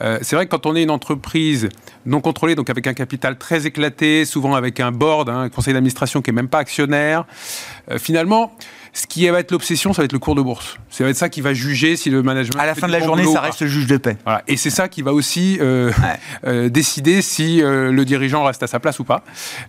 [0.00, 1.68] c'est vrai que quand on est une entreprise
[2.06, 5.74] non contrôlée, donc avec un capital très éclaté, souvent avec un board, hein, un conseil
[5.74, 7.26] d'administration qui est même pas actionnaire,
[7.98, 8.56] finalement
[8.94, 10.76] ce qui va être l'obsession, ça va être le cours de bourse.
[10.90, 12.60] Ça va être ça qui va juger si le management.
[12.60, 14.18] À la fin de la journée, ça reste le juge de paix.
[14.24, 14.42] Voilà.
[14.48, 15.90] Et c'est ça qui va aussi euh,
[16.44, 19.24] euh, décider si euh, le dirigeant reste à sa place ou pas.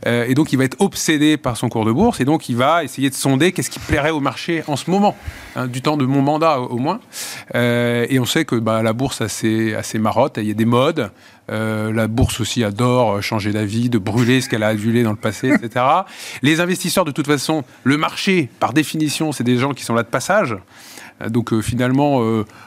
[0.05, 2.19] et donc, il va être obsédé par son cours de bourse.
[2.19, 5.15] Et donc, il va essayer de sonder qu'est-ce qui plairait au marché en ce moment,
[5.55, 6.99] hein, du temps de mon mandat au, moins.
[7.53, 10.37] et on sait que bah, la bourse a ses, a ses marottes.
[10.37, 11.11] Il y a des modes.
[11.51, 15.17] Euh, la bourse aussi adore changer d'avis, de brûler ce qu'elle a adulé dans le
[15.17, 15.85] passé, etc.
[16.41, 20.03] Les investisseurs, de toute façon, le marché, par définition, c'est des gens qui sont là
[20.03, 20.55] de passage.
[21.21, 22.21] Euh, donc euh, finalement,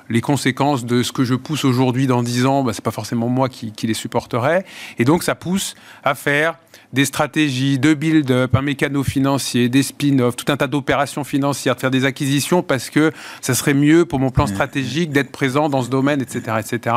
[0.08, 3.28] les conséquences de ce que je pousse aujourd'hui dans 10 ans, bah, c'est pas forcément
[3.28, 4.64] moi qui, qui, les supporterai.
[4.98, 5.74] Et donc ça pousse
[6.04, 6.56] à faire
[6.96, 11.80] des stratégies de build-up, un mécano financier, des spin-offs, tout un tas d'opérations financières, de
[11.80, 14.54] faire des acquisitions parce que ça serait mieux pour mon plan mmh.
[14.54, 16.96] stratégique d'être présent dans ce domaine, etc., etc.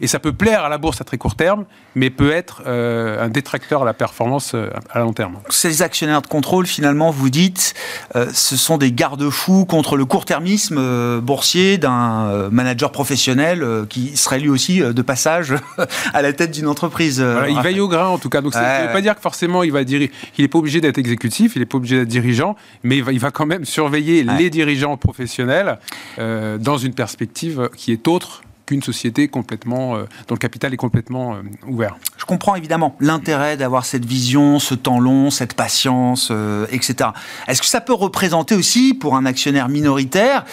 [0.00, 1.64] Et ça peut plaire à la bourse à très court terme,
[1.96, 5.38] mais peut être euh, un détracteur à la performance euh, à long terme.
[5.48, 7.74] Ces actionnaires de contrôle, finalement, vous dites,
[8.14, 14.50] euh, ce sont des garde-fous contre le court-termisme boursier d'un manager professionnel qui serait lui
[14.50, 15.54] aussi de passage
[16.14, 17.24] à la tête d'une entreprise.
[17.48, 18.40] il veille au grain, en tout cas.
[18.40, 20.98] Donc, ça ne veut pas dire que forcément, il va il n'est pas obligé d'être
[20.98, 24.24] exécutif, il n'est pas obligé d'être dirigeant, mais il va, il va quand même surveiller
[24.24, 25.78] les dirigeants professionnels
[26.18, 31.34] dans une perspective qui est autre qu'une société complètement, euh, dont le capital est complètement
[31.34, 31.96] euh, ouvert.
[32.22, 37.10] Je comprends évidemment l'intérêt d'avoir cette vision, ce temps long, cette patience, euh, etc.
[37.48, 40.44] Est-ce que ça peut représenter aussi, pour un actionnaire minoritaire,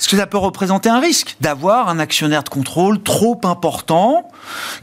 [0.00, 4.28] est-ce que ça peut représenter un risque d'avoir un actionnaire de contrôle trop important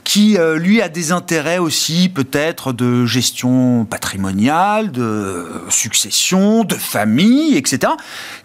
[0.06, 7.92] qui, lui, a des intérêts aussi peut-être de gestion patrimoniale, de succession, de famille, etc.,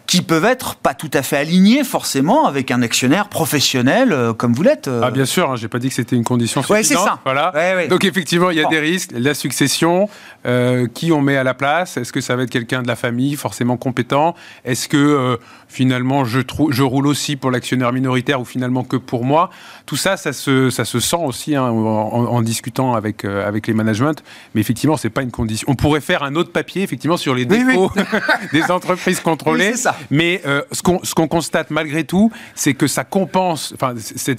[0.07, 4.53] qui peuvent être pas tout à fait alignés forcément avec un actionnaire professionnel euh, comme
[4.53, 4.89] vous l'êtes.
[4.89, 5.01] Euh.
[5.03, 6.77] Ah bien sûr, hein, j'ai pas dit que c'était une condition suffisante.
[6.77, 7.21] Ouais, c'est ça.
[7.25, 7.87] Voilà.
[7.89, 9.13] Donc effectivement, il y a des risques.
[9.15, 10.09] La succession,
[10.47, 11.97] euh, qui on met à la place?
[11.97, 14.35] Est-ce que ça va être quelqu'un de la famille forcément compétent?
[14.65, 15.39] Est-ce que
[15.75, 19.51] finalement je, je roule aussi pour l'actionnaire minoritaire ou finalement que pour moi
[19.87, 24.13] Tout ça, ça se, ça se sent aussi hein, en, discutant avec, avec les managements.
[24.55, 25.67] Mais effectivement, c'est pas une condition.
[25.71, 27.91] On pourrait faire un autre papier effectivement sur les défauts
[28.53, 29.77] des entreprises contrôlées.
[29.77, 29.97] ça.
[30.11, 33.95] Mais euh, ce qu'on constate malgré tout, c'est que ça compense, enfin,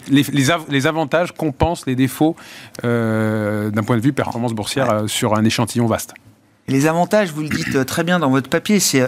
[0.10, 0.24] les,
[0.70, 2.36] les, avantages compensent les défauts
[2.84, 6.14] euh, d'un point de vue performance boursière euh, sur un échantillon vaste.
[6.68, 9.04] Les avantages, vous le dites très bien dans votre papier, c'est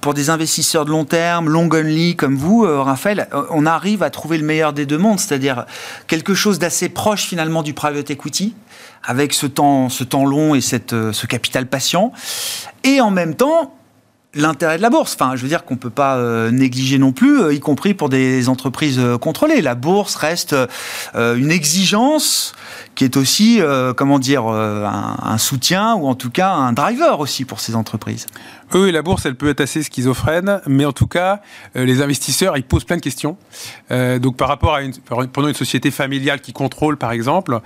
[0.00, 4.38] pour des investisseurs de long terme, long only comme vous, Raphaël, on arrive à trouver
[4.38, 5.66] le meilleur des deux mondes, c'est-à-dire
[6.06, 8.54] quelque chose d'assez proche finalement du private equity,
[9.02, 12.12] avec ce temps, ce temps long et cette, ce capital patient,
[12.84, 13.75] et en même temps
[14.36, 15.16] l'intérêt de la bourse.
[15.34, 18.48] Je veux dire qu'on peut pas euh, négliger non plus, euh, y compris pour des
[18.48, 19.62] entreprises euh, contrôlées.
[19.62, 20.54] La bourse reste
[21.14, 22.54] une exigence
[22.94, 23.60] qui est aussi,
[23.96, 28.26] comment dire, un, soutien ou en tout cas un driver aussi pour ces entreprises.
[28.74, 31.40] Oui, la bourse, elle peut être assez schizophrène, mais en tout cas,
[31.76, 33.36] euh, les investisseurs, ils posent plein de questions.
[33.92, 34.92] Euh, donc, par rapport à une,
[35.36, 37.60] une société familiale qui contrôle, par exemple,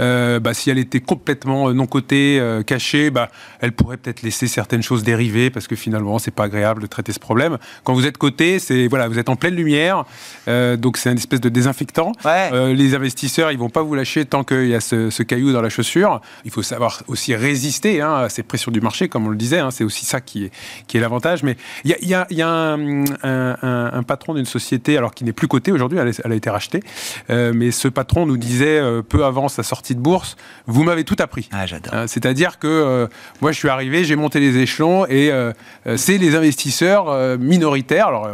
[0.00, 3.28] euh, bah, si elle était complètement non cotée, cachée, bah,
[3.60, 7.12] elle pourrait peut-être laisser certaines choses dériver parce que finalement, c'est pas agréable de traiter
[7.12, 7.58] ce problème.
[7.84, 10.04] Quand vous êtes coté, c'est voilà, vous êtes en pleine lumière,
[10.46, 12.12] donc c'est une espèce de désinfectant.
[12.24, 15.68] les investisseurs, ils vont pas vous lâcher tant qu'il y a ce, caillou dans la
[15.68, 16.20] chaussure.
[16.44, 19.58] Il faut savoir aussi résister hein, à ces pressions du marché, comme on le disait.
[19.58, 20.45] Hein, c'est aussi ça qui
[20.86, 21.42] qui est l'avantage.
[21.42, 22.26] Mais il y a,
[22.72, 26.82] un, patron d'une société, alors qui n'est plus coté aujourd'hui, elle, a été rachetée,
[27.30, 30.36] euh, mais ce patron nous disait euh, peu avant sa sortie de bourse,
[30.66, 31.48] vous m'avez tout appris.
[31.52, 31.94] Ah, j'adore.
[31.94, 33.08] Euh, c'est-à-dire que
[33.40, 35.30] moi, je suis arrivé, j'ai monté les échelons, et
[35.96, 38.28] c'est les investisseurs minoritaires, alors,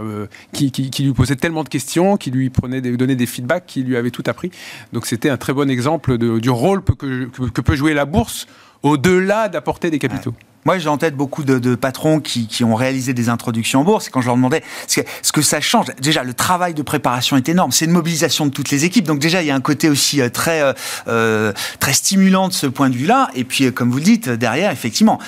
[0.52, 3.96] qui, lui posaient tellement de questions, qui lui prenaient des, donnaient des feedbacks, qui lui
[3.96, 4.50] avaient tout appris.
[4.92, 8.46] Donc c'était un très bon exemple du rôle que, que, peut jouer la bourse
[8.82, 10.34] au-delà d'apporter des capitaux.
[10.64, 14.06] Moi, j'ai en tête beaucoup de, patrons qui, ont réalisé des introductions en bourse.
[14.06, 16.82] Et quand je leur demandais ce que, ce que ça change, déjà, le travail de
[16.82, 17.72] préparation est énorme.
[17.72, 19.06] C'est une mobilisation de toutes les équipes.
[19.06, 20.72] Donc déjà, il y a un côté aussi euh, très, euh,
[21.08, 23.28] euh, très stimulant de ce point de vue-là.
[23.34, 25.18] Et puis, comme vous le dites, derrière, effectivement,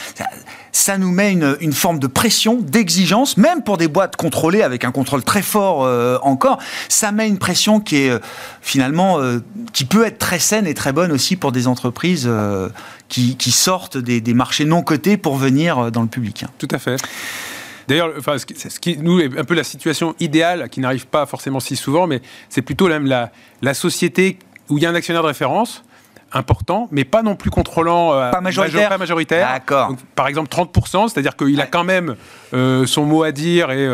[0.71, 4.85] ça, nous met une, une forme de pression, d'exigence, même pour des boîtes contrôlées avec
[4.85, 5.81] un contrôle très fort
[6.25, 6.59] encore.
[6.89, 8.21] Ça met une pression qui est
[8.61, 9.19] finalement,
[9.73, 12.29] qui peut être très saine et très bonne aussi pour des entreprises
[13.09, 16.45] qui, sortent des, marchés non cotés pour venir euh, dans le public.
[16.45, 16.51] Hein.
[16.59, 16.97] Tout à fait.
[17.87, 18.47] D'ailleurs, enfin, ce,
[18.81, 22.23] qui, nous, est un peu la situation idéale, qui n'arrive pas forcément si souvent, mais
[22.49, 23.31] c'est plutôt même la,
[23.61, 24.39] la société
[24.71, 25.85] où il y a un actionnaire de référence,
[26.33, 28.15] important, mais pas non plus contrôlant.
[28.15, 28.89] Euh, pas majoritaire.
[28.89, 29.49] pas majoritaire.
[29.53, 29.95] D'accord.
[30.17, 32.17] Par exemple, 30%, c'est-à-dire qu'il a quand même
[32.55, 33.87] euh, son mot à dire et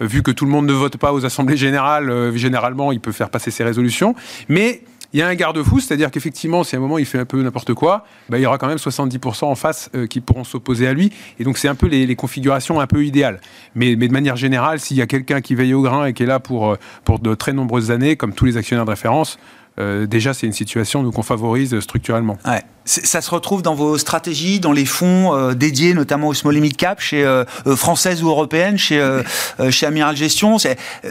[0.00, 3.30] vu que tout le monde ne vote pas aux assemblées générales, généralement, il peut faire
[3.30, 4.14] passer ses résolutions.
[4.48, 4.82] Mais
[5.14, 7.40] il y a un garde-fou, c'est-à-dire qu'effectivement, si à un moment il fait un peu
[7.40, 10.88] n'importe quoi, bah, il y aura quand même 70% en face euh, qui pourront s'opposer
[10.88, 11.12] à lui.
[11.38, 13.40] Et donc c'est un peu les, configurations un peu idéales.
[13.76, 16.26] Mais, de manière générale, s'il y a quelqu'un qui veille au grain et qui est
[16.26, 19.38] là pour, euh, pour de très nombreuses années, comme tous les actionnaires de référence,
[19.80, 22.38] euh, déjà, c'est une situation qu'on favorise structurellement.
[22.44, 22.62] Ouais.
[22.86, 26.74] Ça se retrouve dans vos stratégies, dans les fonds euh, dédiés notamment au small limit
[26.74, 27.44] cap, chez euh,
[27.76, 29.02] françaises ou européennes, chez,
[29.70, 30.58] chez Amiral Gestion.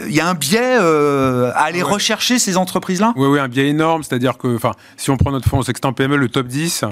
[0.06, 3.12] Il y a un biais à aller rechercher ces entreprises-là?
[3.16, 4.04] Oui, oui, un biais énorme.
[4.04, 4.56] C'est-à-dire que
[4.96, 6.84] si on prend notre fonds Sextant PME, le top 10,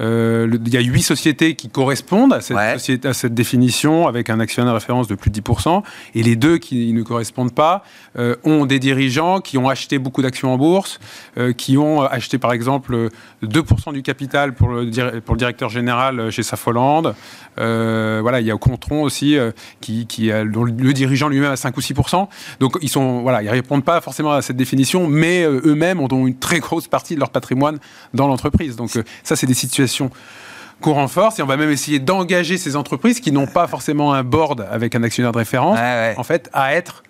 [0.00, 4.40] euh, il y a huit sociétés qui correspondent à cette, à cette définition avec un
[4.40, 5.82] actionnaire de référence de plus de 10%.
[6.14, 7.84] Et les deux qui ne correspondent pas
[8.18, 10.98] euh, ont des dirigeants qui ont acheté beaucoup d'actions en bourse,
[11.38, 13.08] euh, qui ont acheté par exemple
[13.44, 17.14] 2% du capital pour le, pour le directeur général chez Safoland.
[17.56, 19.36] voilà, il y a Contron aussi
[19.80, 22.28] qui, qui a, dont le dirigeant lui-même a 5 ou 6%.
[22.60, 26.38] Donc ils sont voilà, ils répondent pas forcément à cette définition, mais eux-mêmes ont une
[26.38, 27.78] très grosse partie de leur patrimoine
[28.14, 28.76] dans l'entreprise.
[28.76, 28.90] Donc
[29.22, 29.83] ça, c'est des situations
[30.80, 34.22] qu'on renforce et on va même essayer d'engager ces entreprises qui n'ont pas forcément un
[34.22, 35.78] board avec un actionnaire de référence,
[36.16, 37.02] en fait, à être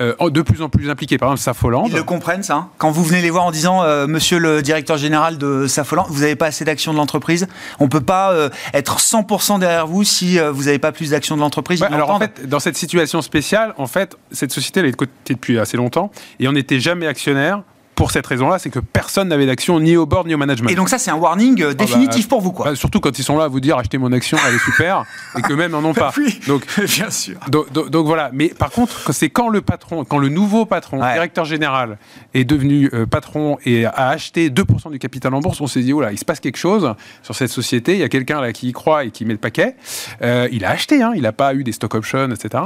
[0.00, 1.18] euh, de plus en plus impliqués.
[1.18, 1.84] Par exemple, Safoland.
[1.86, 4.96] Ils le comprennent, ça Quand vous venez les voir en disant euh, Monsieur le directeur
[4.96, 7.48] général de Safoland, vous n'avez pas assez d'actions de l'entreprise.
[7.80, 11.36] On ne peut pas euh, être 100% derrière vous si vous n'avez pas plus d'actions
[11.36, 14.92] de l'entreprise Alors, en fait, dans cette situation spéciale, en fait, cette société, elle est
[14.92, 17.62] de côté depuis assez longtemps et on n'était jamais actionnaire
[18.00, 20.70] pour cette raison-là, c'est que personne n'avait d'action ni au board ni au management.
[20.70, 22.64] Et donc ça, c'est un warning euh, ah bah, définitif pour vous, quoi.
[22.64, 25.04] Bah, surtout quand ils sont là à vous dire achetez mon action, elle est super,
[25.38, 26.10] et que même n'en ont pas.
[26.16, 27.38] Oui, donc bien sûr.
[27.50, 28.30] Donc, voilà.
[28.32, 31.98] Mais par contre, c'est quand le patron, quand le nouveau patron, directeur général,
[32.32, 35.92] est devenu euh, patron et a acheté 2% du capital en bourse, on s'est dit
[35.92, 37.92] oh là, il se passe quelque chose sur cette société.
[37.92, 39.76] Il y a quelqu'un là qui y croit et qui met le paquet.
[40.22, 42.64] Euh, il a acheté, hein, il n'a pas eu des stock options, etc.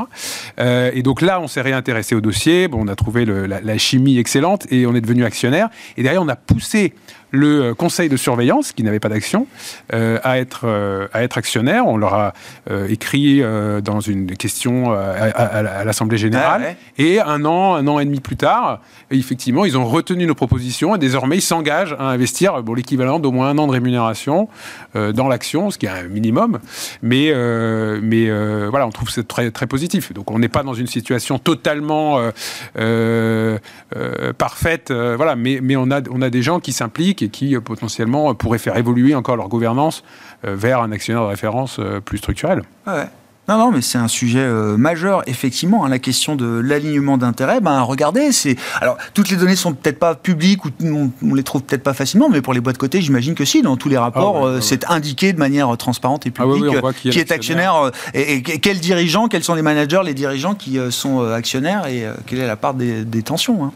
[0.58, 2.68] et donc là, on s'est réintéressé au dossier.
[2.68, 5.68] Bon, on a trouvé la, la chimie excellente et on est devenu actionnaire.
[5.96, 6.94] Et derrière, on a poussé
[7.34, 9.46] le euh, conseil de surveillance, qui n'avait pas d'action,
[9.92, 11.86] euh, à, être, euh, à être actionnaire.
[11.86, 12.32] On leur a
[12.88, 13.42] écrit
[13.82, 16.76] dans une question à, l'Assemblée générale.
[16.98, 18.80] Et un an, un an et demi plus tard,
[19.10, 23.32] effectivement, ils ont retenu nos propositions et désormais ils s'engagent à investir bon, l'équivalent d'au
[23.32, 24.48] moins un an de rémunération
[24.94, 26.60] dans l'action, ce qui est un minimum.
[27.02, 27.32] Mais,
[28.02, 28.30] mais
[28.68, 30.12] voilà, on trouve ça très, très positif.
[30.12, 32.20] Donc on n'est pas dans une situation totalement
[34.38, 37.60] parfaite, voilà, mais, mais on, a, on a des gens qui s'impliquent et qui euh,
[37.60, 40.04] potentiellement euh, pourraient faire évoluer encore leur gouvernance
[40.44, 42.62] euh, vers un actionnaire de référence plus structurel.
[42.86, 43.06] Ouais.
[43.46, 44.48] Non, non, mais c'est un sujet
[44.78, 45.84] majeur, effectivement.
[45.84, 48.56] Hein, la question de l'alignement d'intérêts, ben, regardez, c'est.
[48.80, 51.92] Alors, toutes les données sont peut-être pas publiques ou on, ne les trouve peut-être pas
[51.92, 54.90] facilement, mais pour les boîtes côté, j'imagine que si, dans tous les rapports, ah c'est
[54.90, 59.54] indiqué de manière transparente et ah publique qui, est actionnaire, et, quels dirigeants, quels sont
[59.54, 63.62] les managers, les dirigeants qui sont actionnaires et quelle est la part des, tensions.
[63.62, 63.72] Hein.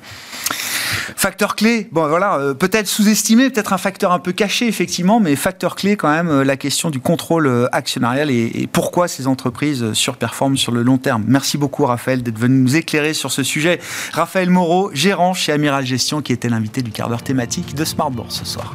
[1.17, 5.37] Facteur clé, bon voilà, euh, peut-être sous-estimé, peut-être un facteur un peu caché effectivement, mais
[5.37, 9.93] facteur clé quand même euh, la question du contrôle euh, actionnarial et, pourquoi ces entreprises
[9.93, 11.25] surperforment sur le long terme.
[11.27, 13.81] Merci beaucoup Raphaël d'être venu nous éclairer sur ce sujet.
[14.13, 18.11] Raphaël Moreau, gérant chez Amiral Gestion, qui était l'invité du quart d'heure thématique de Smart
[18.11, 18.75] Bourse ce soir.